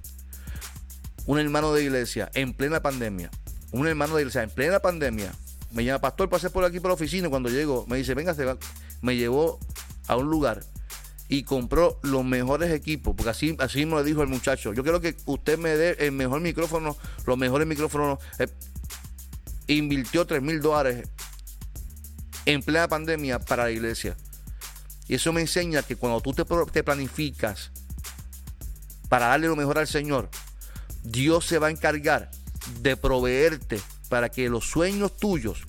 Un 1.27 1.39
hermano 1.39 1.73
de 1.75 1.85
iglesia 1.85 2.31
en 2.35 2.55
plena 2.55 2.81
pandemia, 2.81 3.31
un 3.73 3.87
hermano 3.87 4.17
de 4.17 4.23
iglesia 4.23 4.43
en 4.43 4.51
plena 4.51 4.81
pandemia, 4.81 5.33
me 5.71 5.85
llama, 5.85 6.01
pastor, 6.01 6.31
pasé 6.31 6.49
por 6.49 6.65
aquí 6.65 6.81
por 6.81 6.89
la 6.89 6.95
oficina 6.95 7.27
y 7.27 7.31
cuando 7.31 7.51
llego 7.51 7.85
me 7.87 7.99
dice, 7.99 8.15
venga, 8.15 8.35
me 9.03 9.17
llevó 9.17 9.59
a 10.07 10.17
un 10.17 10.31
lugar 10.31 10.65
y 11.29 11.43
compró 11.43 11.99
los 12.03 12.25
mejores 12.25 12.73
equipos, 12.73 13.15
porque 13.15 13.31
así, 13.31 13.55
así 13.59 13.85
me 13.85 13.93
lo 13.93 14.03
dijo 14.03 14.23
el 14.23 14.29
muchacho. 14.29 14.73
Yo 14.73 14.83
quiero 14.83 15.01
que 15.01 15.15
usted 15.27 15.59
me 15.59 15.77
dé 15.77 15.97
el 16.01 16.13
mejor 16.13 16.41
micrófono, 16.41 16.97
los 17.27 17.37
mejores 17.37 17.69
micrófonos. 17.69 18.19
Eh, 18.39 18.49
invirtió 19.67 20.27
3 20.27 20.41
mil 20.41 20.63
dólares 20.63 21.07
en 22.47 22.63
plena 22.63 22.89
pandemia 22.89 23.39
para 23.39 23.65
la 23.65 23.71
iglesia. 23.71 24.17
Y 25.09 25.15
eso 25.15 25.33
me 25.33 25.41
enseña 25.41 25.83
que 25.83 25.97
cuando 25.97 26.21
tú 26.21 26.35
te, 26.35 26.85
planificas 26.85 27.73
para 29.09 29.29
darle 29.29 29.49
lo 29.49 29.57
mejor 29.57 29.79
al 29.79 29.89
Señor, 29.89 30.29
Dios 31.03 31.47
se 31.47 31.59
va 31.59 31.69
a 31.69 31.71
encargar 31.71 32.31
de 32.81 32.97
proveerte 32.97 33.81
para 34.11 34.29
que 34.29 34.51
los 34.51 34.69
sueños 34.69 35.17
tuyos, 35.17 35.65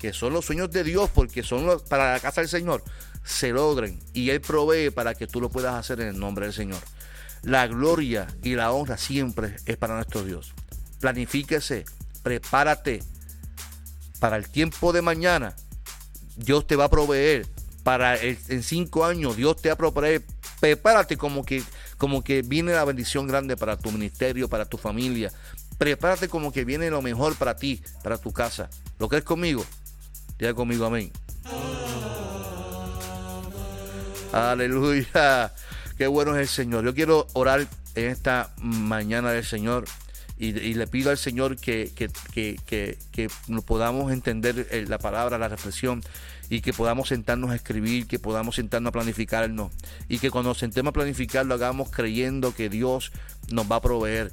que 0.00 0.12
son 0.12 0.32
los 0.32 0.44
sueños 0.44 0.72
de 0.72 0.82
Dios, 0.82 1.08
porque 1.14 1.44
son 1.44 1.66
los, 1.66 1.82
para 1.82 2.12
la 2.12 2.20
casa 2.20 2.40
del 2.40 2.50
Señor, 2.50 2.82
se 3.24 3.50
logren. 3.50 4.00
Y 4.12 4.30
Él 4.30 4.40
provee 4.40 4.90
para 4.90 5.14
que 5.14 5.28
tú 5.28 5.40
lo 5.40 5.50
puedas 5.50 5.74
hacer 5.74 6.00
en 6.00 6.08
el 6.08 6.18
nombre 6.18 6.46
del 6.46 6.54
Señor. 6.54 6.80
La 7.42 7.68
gloria 7.68 8.26
y 8.42 8.56
la 8.56 8.72
honra 8.72 8.96
siempre 8.96 9.56
es 9.66 9.76
para 9.76 9.94
nuestro 9.94 10.24
Dios. 10.24 10.52
Planifíquese, 10.98 11.84
prepárate 12.22 13.04
para 14.18 14.36
el 14.36 14.48
tiempo 14.48 14.92
de 14.92 15.00
mañana. 15.00 15.54
Dios 16.36 16.66
te 16.66 16.74
va 16.74 16.84
a 16.84 16.90
proveer 16.90 17.46
para 17.82 18.16
en 18.20 18.62
cinco 18.62 19.04
años 19.04 19.36
Dios 19.36 19.56
te 19.60 19.68
va 19.68 19.74
a 19.74 19.78
proponer, 19.78 20.22
prepárate 20.60 21.16
como 21.16 21.44
que, 21.44 21.62
como 21.98 22.22
que 22.22 22.42
viene 22.42 22.72
la 22.72 22.84
bendición 22.84 23.26
grande 23.26 23.56
para 23.56 23.76
tu 23.76 23.90
ministerio, 23.90 24.48
para 24.48 24.64
tu 24.64 24.76
familia. 24.76 25.32
Prepárate 25.78 26.28
como 26.28 26.52
que 26.52 26.64
viene 26.64 26.90
lo 26.90 27.00
mejor 27.00 27.36
para 27.36 27.56
ti, 27.56 27.82
para 28.02 28.18
tu 28.18 28.32
casa. 28.32 28.68
¿Lo 28.98 29.08
crees 29.08 29.24
conmigo? 29.24 29.64
Diga 30.38 30.54
conmigo 30.54 30.84
amén. 30.84 31.10
Aleluya. 34.32 35.52
Qué 35.96 36.06
bueno 36.06 36.34
es 36.34 36.40
el 36.40 36.48
Señor. 36.48 36.84
Yo 36.84 36.94
quiero 36.94 37.26
orar 37.32 37.66
en 37.94 38.10
esta 38.10 38.54
mañana 38.58 39.32
del 39.32 39.44
Señor 39.44 39.84
y, 40.38 40.52
le 40.52 40.86
pido 40.86 41.10
al 41.10 41.18
Señor 41.18 41.56
que, 41.56 41.92
que, 41.94 42.08
que, 42.32 42.98
que 43.12 43.30
podamos 43.66 44.10
entender 44.10 44.66
eh, 44.70 44.86
la 44.88 44.98
palabra, 44.98 45.36
la 45.36 45.48
reflexión 45.48 46.02
y 46.50 46.60
que 46.60 46.72
podamos 46.72 47.08
sentarnos 47.08 47.50
a 47.50 47.54
escribir, 47.54 48.06
que 48.06 48.18
podamos 48.18 48.56
sentarnos 48.56 48.90
a 48.90 48.92
planificarnos 48.92 49.72
y 50.08 50.18
que 50.18 50.30
cuando 50.30 50.50
nos 50.50 50.58
sentemos 50.58 50.90
a 50.90 50.92
planificar 50.92 51.46
lo 51.46 51.54
hagamos 51.54 51.90
creyendo 51.90 52.54
que 52.54 52.68
Dios 52.68 53.12
nos 53.50 53.70
va 53.70 53.76
a 53.76 53.80
proveer, 53.80 54.32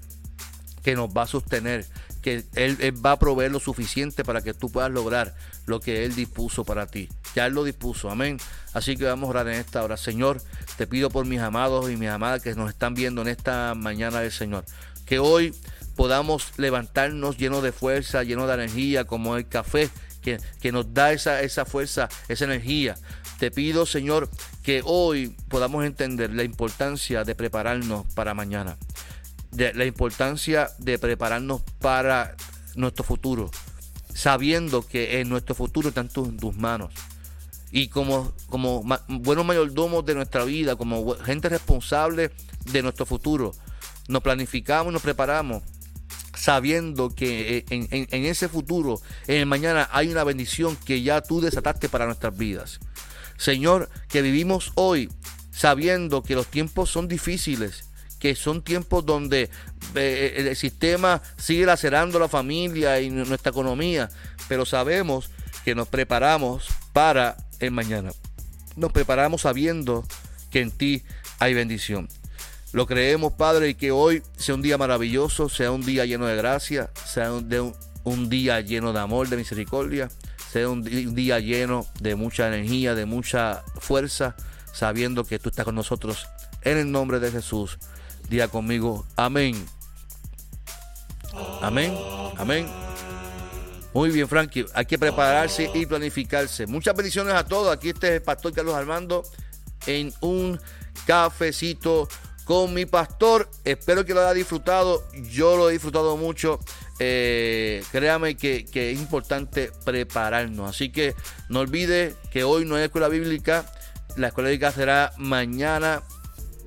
que 0.84 0.96
nos 0.96 1.10
va 1.10 1.22
a 1.22 1.28
sostener, 1.28 1.86
que 2.22 2.44
él, 2.56 3.06
va 3.06 3.14
a 3.14 3.20
proveer 3.20 3.52
lo 3.52 3.60
suficiente 3.60 4.24
para 4.24 4.42
que 4.42 4.54
tú 4.54 4.70
puedas 4.70 4.92
lograr 4.92 5.36
lo 5.66 5.80
que 5.80 6.04
Él 6.04 6.16
dispuso 6.16 6.66
para 6.66 6.88
ti. 6.88 7.08
Ya 7.36 7.46
Él 7.46 7.54
lo 7.54 7.64
dispuso, 7.64 8.10
amén. 8.10 8.38
Así 8.74 8.98
que 8.98 9.06
vamos 9.06 9.28
a 9.28 9.30
orar 9.30 9.48
en 9.48 9.56
esta 9.56 9.84
hora. 9.84 9.96
Señor, 9.96 10.42
te 10.76 10.88
pido 10.88 11.10
por 11.10 11.26
mis 11.26 11.40
amados 11.40 11.90
y 11.90 11.96
mis 11.96 12.10
amadas 12.10 12.42
que 12.42 12.54
nos 12.56 12.70
están 12.70 12.96
viendo 12.96 13.22
en 13.22 13.30
esta 13.30 13.76
mañana 13.76 14.20
del 14.20 14.32
Señor, 14.32 14.66
que 15.06 15.20
hoy 15.20 15.54
podamos 15.98 16.54
levantarnos 16.58 17.38
llenos 17.38 17.64
de 17.64 17.74
fuerza, 17.74 18.24
llenos 18.24 18.48
de 18.48 18.54
energía, 18.54 19.06
como 19.06 19.36
el 19.36 19.48
café 19.48 19.90
que, 20.22 20.72
nos 20.72 20.94
da 20.94 21.12
esa, 21.12 21.42
esa 21.42 21.66
fuerza, 21.66 22.08
esa 22.28 22.46
energía. 22.46 22.96
Te 23.40 23.50
pido, 23.50 23.86
Señor, 23.86 24.30
que 24.64 24.82
hoy 24.86 25.36
podamos 25.50 25.86
entender 25.86 26.34
la 26.34 26.44
importancia 26.44 27.24
de 27.24 27.34
prepararnos 27.34 28.06
para 28.14 28.34
mañana, 28.34 28.78
la 29.52 29.86
importancia 29.86 30.70
de 30.78 31.00
prepararnos 31.00 31.62
para 31.80 32.36
nuestro 32.76 33.04
futuro, 33.04 33.50
sabiendo 34.14 34.86
que 34.86 35.20
en 35.20 35.30
nuestro 35.30 35.56
futuro 35.56 35.90
está 35.90 36.02
en 36.02 36.10
tus, 36.10 36.56
manos. 36.56 36.94
Y 37.72 37.88
como, 37.88 38.34
como 38.50 38.84
buenos 39.08 39.46
mayordomos 39.46 40.06
de 40.06 40.14
nuestra 40.14 40.44
vida, 40.44 40.76
como 40.76 41.16
gente 41.16 41.50
responsable 41.50 42.32
de 42.72 42.84
nuestro 42.84 43.06
futuro, 43.06 43.54
nos 44.08 44.22
planificamos 44.22 44.94
nos 44.94 45.02
preparamos 45.02 45.64
sabiendo 46.38 47.10
que 47.10 47.58
eh, 47.58 47.66
en, 47.70 48.26
ese 48.26 48.48
futuro, 48.48 49.02
en 49.28 49.38
el 49.38 49.46
mañana, 49.46 49.90
hay 49.92 50.10
una 50.10 50.24
bendición 50.24 50.78
que 50.86 51.02
ya 51.02 51.22
tú 51.22 51.42
desataste 51.42 51.90
para 51.90 52.06
nuestras 52.06 52.38
vidas. 52.38 52.80
Señor, 53.38 53.90
que 54.08 54.22
vivimos 54.22 54.72
hoy 54.76 55.10
sabiendo 55.52 56.24
que 56.24 56.36
los 56.36 56.48
tiempos 56.48 56.92
son 56.92 57.08
difíciles, 57.08 57.86
que 58.20 58.36
son 58.36 58.64
tiempos 58.64 59.06
donde 59.06 59.44
eh, 59.44 59.50
eh, 59.96 60.34
el 60.38 60.56
sistema 60.56 61.22
sigue 61.38 61.66
lacerando 61.66 62.20
la 62.20 62.28
familia 62.28 63.02
y 63.02 63.10
nuestra 63.10 63.50
economía, 63.50 64.10
pero 64.48 64.66
sabemos 64.66 65.30
que 65.66 65.76
nos 65.76 65.88
preparamos 65.88 66.68
para 66.94 67.38
el 67.60 67.72
mañana. 67.72 68.12
Nos 68.76 68.92
preparamos 68.92 69.42
sabiendo 69.42 70.06
que 70.52 70.62
en 70.62 70.72
ti 70.72 71.04
hay 71.40 71.54
bendición. 71.54 72.08
Lo 72.74 72.86
creemos, 72.86 73.34
Padre, 73.34 73.70
y 73.70 73.76
que 73.76 73.92
hoy 73.92 74.24
sea 74.38 74.56
un 74.56 74.62
día 74.62 74.78
maravilloso, 74.78 75.50
sea 75.50 75.72
un 75.72 75.86
día 75.86 76.06
lleno 76.06 76.26
de 76.26 76.36
gracia, 76.36 76.92
sea 77.06 77.32
un, 77.32 78.30
día 78.30 78.62
lleno 78.62 78.94
de 78.94 79.00
amor, 79.00 79.30
de 79.30 79.38
misericordia, 79.38 80.10
sea 80.52 80.70
un, 80.70 80.84
día 80.84 81.40
lleno 81.40 81.86
de 82.00 82.16
mucha 82.16 82.48
energía, 82.48 82.94
de 82.94 83.06
mucha 83.06 83.64
fuerza, 83.80 84.36
sabiendo 84.74 85.24
que 85.24 85.40
tú 85.40 85.50
estás 85.50 85.66
con 85.66 85.76
nosotros. 85.76 86.28
En 86.62 86.78
el 86.78 86.92
nombre 86.92 87.20
de 87.20 87.32
Jesús, 87.32 87.80
día 88.30 88.50
conmigo. 88.50 89.06
Amén 89.16 89.56
Amén. 91.62 91.98
Amén. 92.38 92.68
Muy 93.94 94.12
bien, 94.12 94.28
Frankie. 94.28 94.66
Hay 94.74 94.86
que 94.86 94.98
prepararse 94.98 95.70
y 95.74 95.86
planificarse. 95.86 96.68
Muchas 96.68 96.96
bendiciones 96.96 97.34
a 97.34 97.44
todos. 97.46 97.74
Aquí 97.74 97.90
este 97.90 98.08
es 98.08 98.14
el 98.16 98.22
pastor 98.22 98.54
Carlos 98.54 98.76
Armando 98.76 99.24
en 99.86 100.14
un 100.22 100.60
cafecito 101.06 102.08
con 102.48 102.74
mi 102.74 102.86
pastor. 102.86 103.50
Espero 103.66 104.06
que 104.06 104.14
lo 104.14 104.22
haya 104.22 104.34
disfrutado. 104.34 105.04
Yo 105.30 105.58
lo 105.58 105.70
he 105.70 105.74
disfrutado 105.74 106.16
mucho. 106.16 106.60
Eh, 106.98 107.84
créame 107.92 108.38
que, 108.38 108.66
que, 108.66 108.92
es 108.92 109.00
importante 109.00 109.72
prepararnos. 109.84 110.70
Así 110.70 110.90
que 110.90 111.14
no 111.50 111.60
olvide 111.60 112.16
que 112.32 112.46
hoy 112.46 112.64
no 112.64 112.76
hay 112.76 112.86
escuela 112.86 113.10
bíblica. 113.10 113.66
La 114.16 114.30
escuela 114.30 114.50
bíblica 114.50 114.72
será 114.72 115.12
mañana 115.18 116.04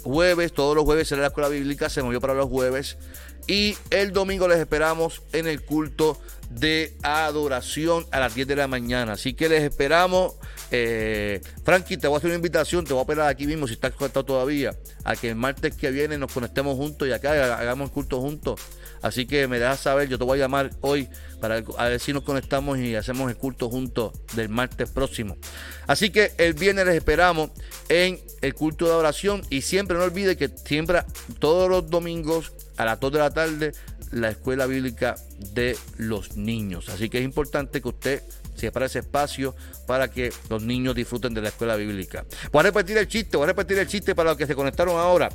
jueves. 0.04 0.52
Todos 0.52 0.76
los 0.76 0.84
jueves 0.84 1.08
será 1.08 1.22
la 1.22 1.28
escuela 1.28 1.48
bíblica. 1.48 1.88
Se 1.88 2.02
movió 2.02 2.20
para 2.20 2.34
los 2.34 2.50
jueves. 2.50 2.98
Y 3.46 3.76
el 3.88 4.12
domingo 4.12 4.46
les 4.48 4.58
esperamos 4.58 5.22
en 5.32 5.46
el 5.46 5.62
culto 5.64 6.20
de 6.50 6.96
adoración 7.02 8.06
a 8.10 8.20
las 8.20 8.34
10 8.34 8.48
de 8.48 8.56
la 8.56 8.66
mañana. 8.66 9.12
Así 9.12 9.34
que 9.34 9.48
les 9.48 9.62
esperamos. 9.62 10.34
Eh, 10.72 11.40
Frankie, 11.64 11.96
te 11.96 12.06
voy 12.06 12.16
a 12.16 12.18
hacer 12.18 12.28
una 12.28 12.36
invitación, 12.36 12.84
te 12.84 12.92
voy 12.92 13.00
a 13.00 13.02
esperar 13.02 13.28
aquí 13.28 13.46
mismo 13.46 13.66
si 13.66 13.74
estás 13.74 13.92
conectado 13.92 14.24
todavía, 14.24 14.72
a 15.02 15.16
que 15.16 15.30
el 15.30 15.36
martes 15.36 15.74
que 15.74 15.90
viene 15.90 16.16
nos 16.16 16.32
conectemos 16.32 16.76
juntos 16.76 17.08
y 17.08 17.12
acá 17.12 17.56
hagamos 17.56 17.88
el 17.88 17.92
culto 17.92 18.20
juntos. 18.20 18.60
Así 19.02 19.26
que 19.26 19.48
me 19.48 19.58
dejas 19.58 19.80
saber, 19.80 20.08
yo 20.08 20.18
te 20.18 20.24
voy 20.24 20.38
a 20.38 20.42
llamar 20.42 20.70
hoy 20.82 21.08
para 21.40 21.60
ver 21.60 22.00
si 22.00 22.12
nos 22.12 22.22
conectamos 22.22 22.78
y 22.78 22.94
hacemos 22.94 23.30
el 23.30 23.36
culto 23.36 23.70
juntos 23.70 24.12
del 24.34 24.48
martes 24.48 24.90
próximo. 24.90 25.38
Así 25.86 26.10
que 26.10 26.32
el 26.36 26.52
viernes 26.52 26.86
les 26.86 26.96
esperamos 26.96 27.50
en 27.88 28.20
el 28.42 28.54
culto 28.54 28.86
de 28.86 28.92
oración 28.92 29.42
y 29.48 29.62
siempre 29.62 29.96
no 29.96 30.04
olvide 30.04 30.36
que 30.36 30.48
siempre 30.48 31.02
todos 31.38 31.68
los 31.70 31.88
domingos 31.88 32.52
a 32.76 32.84
las 32.84 33.00
2 33.00 33.12
de 33.12 33.18
la 33.18 33.30
tarde 33.30 33.72
la 34.10 34.30
escuela 34.30 34.66
bíblica 34.66 35.14
de 35.52 35.76
los 35.96 36.36
niños. 36.36 36.88
Así 36.88 37.08
que 37.08 37.18
es 37.18 37.24
importante 37.24 37.80
que 37.80 37.88
usted 37.88 38.22
separe 38.54 38.86
ese 38.86 39.00
espacio 39.00 39.54
para 39.86 40.10
que 40.10 40.32
los 40.48 40.62
niños 40.62 40.94
disfruten 40.94 41.32
de 41.34 41.42
la 41.42 41.48
escuela 41.48 41.76
bíblica. 41.76 42.24
Voy 42.52 42.60
a 42.60 42.62
repetir 42.64 42.98
el 42.98 43.08
chiste, 43.08 43.36
voy 43.36 43.44
a 43.44 43.48
repetir 43.48 43.78
el 43.78 43.86
chiste 43.86 44.14
para 44.14 44.30
los 44.30 44.38
que 44.38 44.46
se 44.46 44.54
conectaron 44.54 44.98
ahora. 44.98 45.30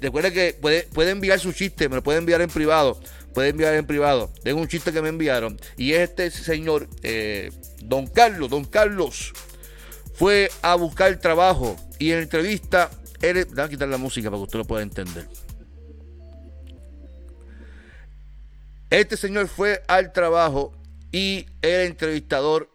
Recuerde 0.00 0.32
que 0.32 0.56
puede, 0.60 0.84
puede 0.84 1.10
enviar 1.10 1.40
su 1.40 1.52
chiste, 1.52 1.88
me 1.88 1.96
lo 1.96 2.02
puede 2.02 2.18
enviar 2.18 2.40
en 2.40 2.50
privado. 2.50 3.00
Puede 3.34 3.50
enviar 3.50 3.74
en 3.74 3.86
privado. 3.86 4.32
Tengo 4.42 4.60
un 4.60 4.68
chiste 4.68 4.92
que 4.92 5.02
me 5.02 5.10
enviaron. 5.10 5.60
Y 5.76 5.92
este 5.92 6.30
señor, 6.30 6.88
eh, 7.02 7.52
don 7.82 8.06
Carlos, 8.06 8.50
don 8.50 8.64
Carlos, 8.64 9.32
fue 10.14 10.50
a 10.62 10.74
buscar 10.74 11.16
trabajo. 11.18 11.76
Y 11.98 12.12
en 12.12 12.20
entrevista, 12.20 12.90
él, 13.20 13.46
a 13.56 13.68
quitar 13.68 13.88
la 13.88 13.98
música 13.98 14.30
para 14.30 14.38
que 14.38 14.44
usted 14.44 14.58
lo 14.58 14.64
pueda 14.64 14.82
entender. 14.82 15.28
Este 18.90 19.18
señor 19.18 19.48
fue 19.48 19.82
al 19.86 20.12
trabajo 20.12 20.72
y 21.12 21.46
el 21.60 21.86
entrevistador, 21.86 22.70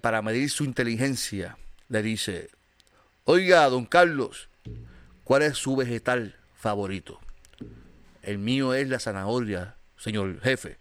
para 0.00 0.22
medir 0.22 0.48
su 0.50 0.62
inteligencia, 0.62 1.58
le 1.88 2.02
dice, 2.02 2.50
oiga, 3.24 3.68
don 3.68 3.84
Carlos, 3.84 4.48
¿cuál 5.24 5.42
es 5.42 5.58
su 5.58 5.74
vegetal 5.74 6.36
favorito? 6.54 7.18
El 8.22 8.38
mío 8.38 8.72
es 8.72 8.88
la 8.88 9.00
zanahoria, 9.00 9.74
señor 9.96 10.40
jefe. 10.42 10.78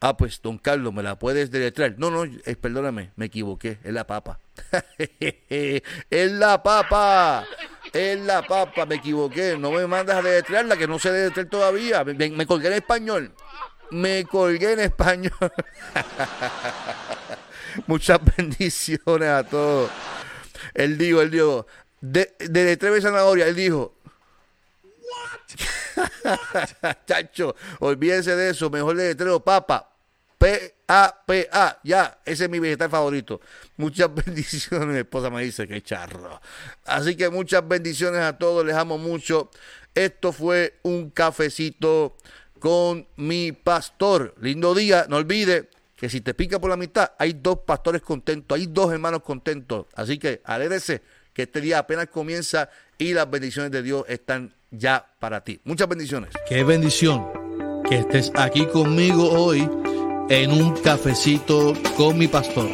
Ah, 0.00 0.16
pues, 0.16 0.42
don 0.42 0.58
Carlos, 0.58 0.92
¿me 0.92 1.04
la 1.04 1.16
puedes 1.16 1.52
deletrear? 1.52 1.94
No, 1.96 2.10
no, 2.10 2.28
perdóname, 2.60 3.12
me 3.14 3.26
equivoqué, 3.26 3.78
es 3.84 3.92
la 3.92 4.08
papa. 4.08 4.40
es 5.08 6.32
la 6.32 6.64
papa, 6.64 7.46
es 7.92 8.20
la 8.20 8.46
papa, 8.46 8.86
me 8.86 8.96
equivoqué. 8.96 9.56
No 9.58 9.70
me 9.70 9.86
mandas 9.86 10.16
a 10.16 10.22
deletrearla, 10.22 10.76
que 10.76 10.86
no 10.86 10.98
sé 10.98 11.12
deletrear 11.12 11.48
todavía. 11.48 12.04
Me, 12.04 12.46
colgué 12.46 12.68
en 12.68 12.74
español 12.74 13.32
me 13.90 14.24
colgué 14.24 14.72
en 14.72 14.80
español. 14.80 15.32
Muchas 17.86 18.18
bendiciones 18.36 19.28
a 19.28 19.44
todos. 19.44 19.90
Él 20.72 20.96
dijo, 20.96 21.20
él 21.20 21.30
dijo, 21.30 21.66
de, 22.00 22.34
de 22.38 22.76
tres 22.78 23.02
zanahoria, 23.02 23.46
él 23.46 23.54
dijo. 23.54 23.94
Chacho, 27.06 27.54
olvídense 27.80 28.34
de 28.34 28.50
eso, 28.50 28.70
mejor 28.70 28.96
de 28.96 29.08
letrero 29.08 29.40
papa. 29.40 29.90
P-A-P-A, 30.92 31.80
ya, 31.84 32.18
ese 32.24 32.44
es 32.44 32.50
mi 32.50 32.58
vegetal 32.58 32.90
favorito. 32.90 33.40
Muchas 33.76 34.14
bendiciones, 34.26 34.88
mi 34.88 34.98
esposa 34.98 35.30
me 35.30 35.42
dice 35.42 35.66
que 35.66 35.82
charro. 35.82 36.40
Así 36.84 37.16
que 37.16 37.30
muchas 37.30 37.66
bendiciones 37.66 38.20
a 38.20 38.36
todos, 38.36 38.64
les 38.64 38.76
amo 38.76 38.98
mucho. 38.98 39.50
Esto 39.94 40.32
fue 40.32 40.78
un 40.82 41.10
cafecito 41.10 42.16
con 42.58 43.06
mi 43.16 43.52
pastor. 43.52 44.34
Lindo 44.40 44.74
día, 44.74 45.06
no 45.08 45.16
olvide 45.16 45.70
que 45.96 46.08
si 46.08 46.20
te 46.20 46.34
pica 46.34 46.60
por 46.60 46.70
la 46.70 46.76
mitad, 46.76 47.12
hay 47.18 47.34
dos 47.34 47.60
pastores 47.60 48.02
contentos, 48.02 48.58
hay 48.58 48.66
dos 48.66 48.92
hermanos 48.92 49.22
contentos. 49.22 49.86
Así 49.94 50.18
que 50.18 50.42
alégrese 50.44 51.02
que 51.32 51.42
este 51.42 51.60
día 51.60 51.78
apenas 51.78 52.08
comienza 52.08 52.68
y 52.98 53.14
las 53.14 53.30
bendiciones 53.30 53.70
de 53.70 53.82
Dios 53.82 54.04
están 54.08 54.54
ya 54.70 55.06
para 55.18 55.42
ti. 55.42 55.60
Muchas 55.64 55.88
bendiciones. 55.88 56.30
Qué 56.46 56.64
bendición 56.64 57.26
que 57.88 57.98
estés 57.98 58.30
aquí 58.34 58.66
conmigo 58.66 59.30
hoy 59.30 59.68
en 60.28 60.52
un 60.52 60.72
cafecito 60.72 61.74
con 61.96 62.18
mi 62.18 62.28
pastor. 62.28 62.68